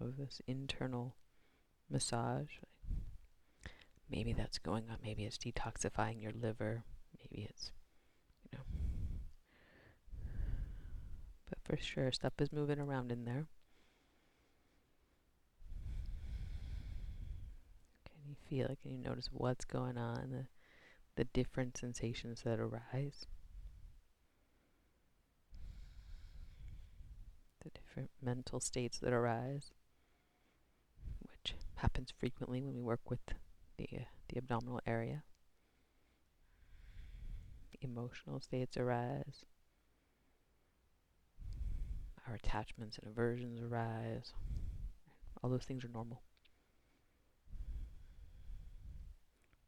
[0.00, 1.14] of this internal
[1.90, 2.58] massage.
[4.10, 4.96] Maybe that's going on.
[5.02, 6.84] Maybe it's detoxifying your liver.
[7.18, 7.72] Maybe it's,
[8.44, 8.64] you know.
[11.48, 13.46] But for sure, stuff is moving around in there.
[18.06, 18.78] Can you feel it?
[18.82, 20.30] Can you notice what's going on?
[20.30, 20.46] The,
[21.16, 23.26] the different sensations that arise?
[27.62, 29.72] The different mental states that arise?
[31.48, 33.20] which happens frequently when we work with
[33.76, 35.22] the, uh, the abdominal area.
[37.80, 39.44] Emotional states arise.
[42.26, 44.32] Our attachments and aversions arise.
[45.42, 46.22] All those things are normal.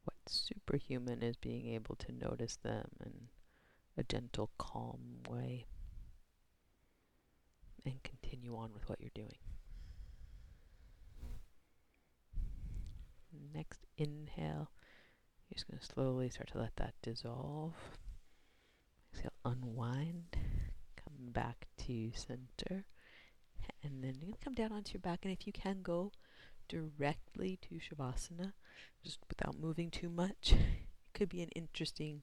[0.05, 3.12] What's superhuman is being able to notice them in
[3.97, 5.66] a gentle, calm way
[7.85, 9.39] and continue on with what you're doing.
[13.55, 14.70] Next inhale,
[15.49, 17.74] you're just going to slowly start to let that dissolve.
[19.12, 20.37] Exhale, unwind.
[20.97, 22.85] Come back to center.
[23.83, 25.20] And then to come down onto your back.
[25.22, 26.12] And if you can go
[26.68, 28.53] directly to Shavasana,
[29.03, 32.22] just without moving too much, it could be an interesting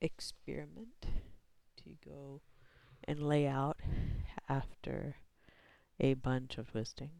[0.00, 1.06] experiment
[1.76, 2.42] to go
[3.04, 3.78] and lay out
[4.48, 5.16] after
[6.00, 7.10] a bunch of twisting.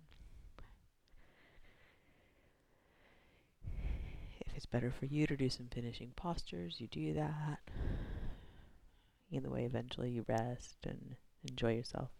[4.41, 7.61] If it's better for you to do some finishing postures, you do that.
[9.31, 11.17] Either way, eventually you rest and
[11.49, 12.11] enjoy yourself.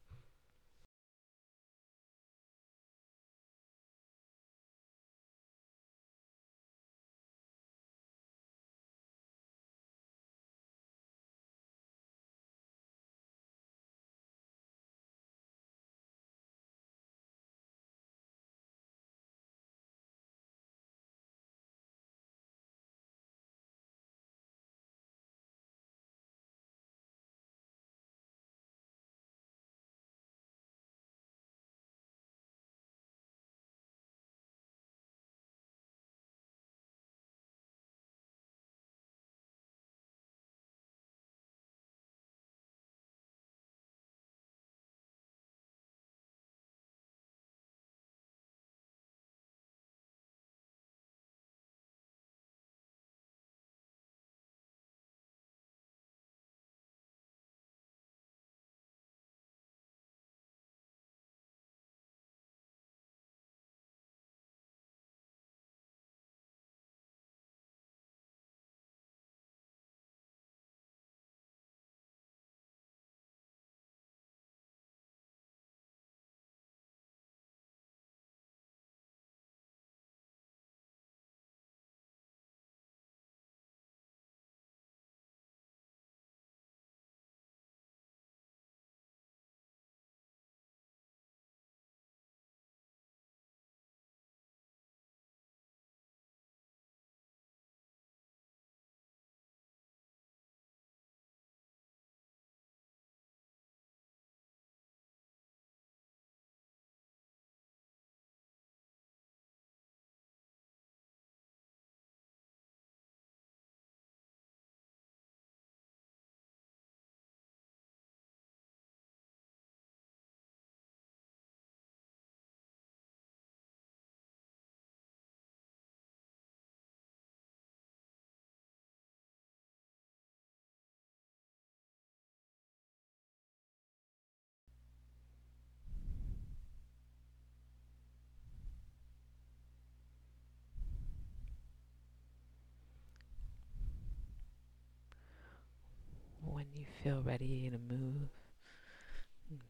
[146.85, 148.29] Feel ready to move,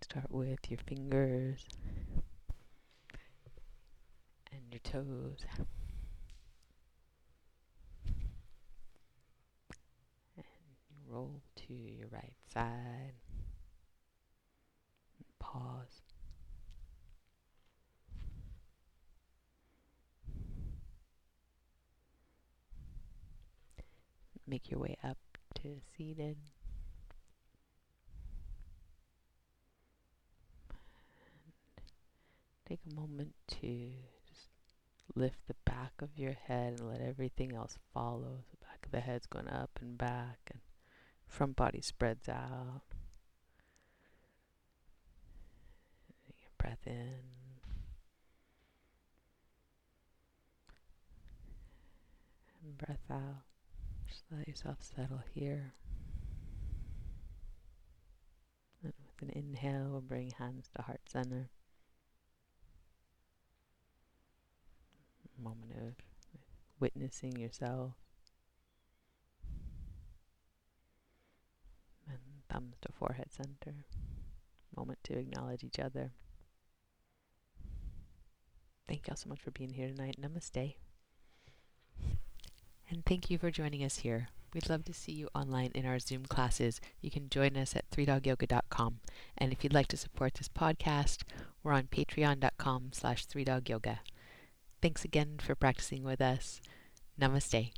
[0.03, 1.65] start with your fingers
[4.51, 5.45] and your toes.
[10.37, 10.45] And
[11.09, 13.15] roll to your right side.
[15.39, 16.03] Pause.
[24.49, 25.19] Make your way up
[25.63, 26.37] to seated.
[32.69, 33.93] Take a moment to
[34.29, 34.49] just
[35.15, 38.45] lift the back of your head and let everything else follow.
[38.51, 40.61] The back of the head's going up and back, and
[41.29, 42.83] front body spreads out.
[46.59, 47.21] Breath in.
[52.65, 53.45] And breath out.
[54.09, 55.75] Just let yourself settle here.
[58.83, 61.51] And with an inhale, we'll bring hands to heart center.
[65.43, 65.95] Moment of
[66.81, 67.93] witnessing yourself.
[72.09, 72.19] And
[72.49, 73.85] thumbs to forehead center.
[74.77, 76.13] Moment to acknowledge each other.
[78.89, 80.17] Thank y'all so much for being here tonight.
[80.21, 80.77] Namaste.
[82.89, 84.29] And thank you for joining us here.
[84.55, 86.81] We'd love to see you online in our Zoom classes.
[87.01, 89.01] You can join us at 3dogyoga.com.
[89.37, 91.25] And if you'd like to support this podcast,
[91.63, 93.99] we're on patreon.com slash 3dogyoga.
[94.87, 96.61] Thanks again for practicing with us.
[97.21, 97.73] Namaste.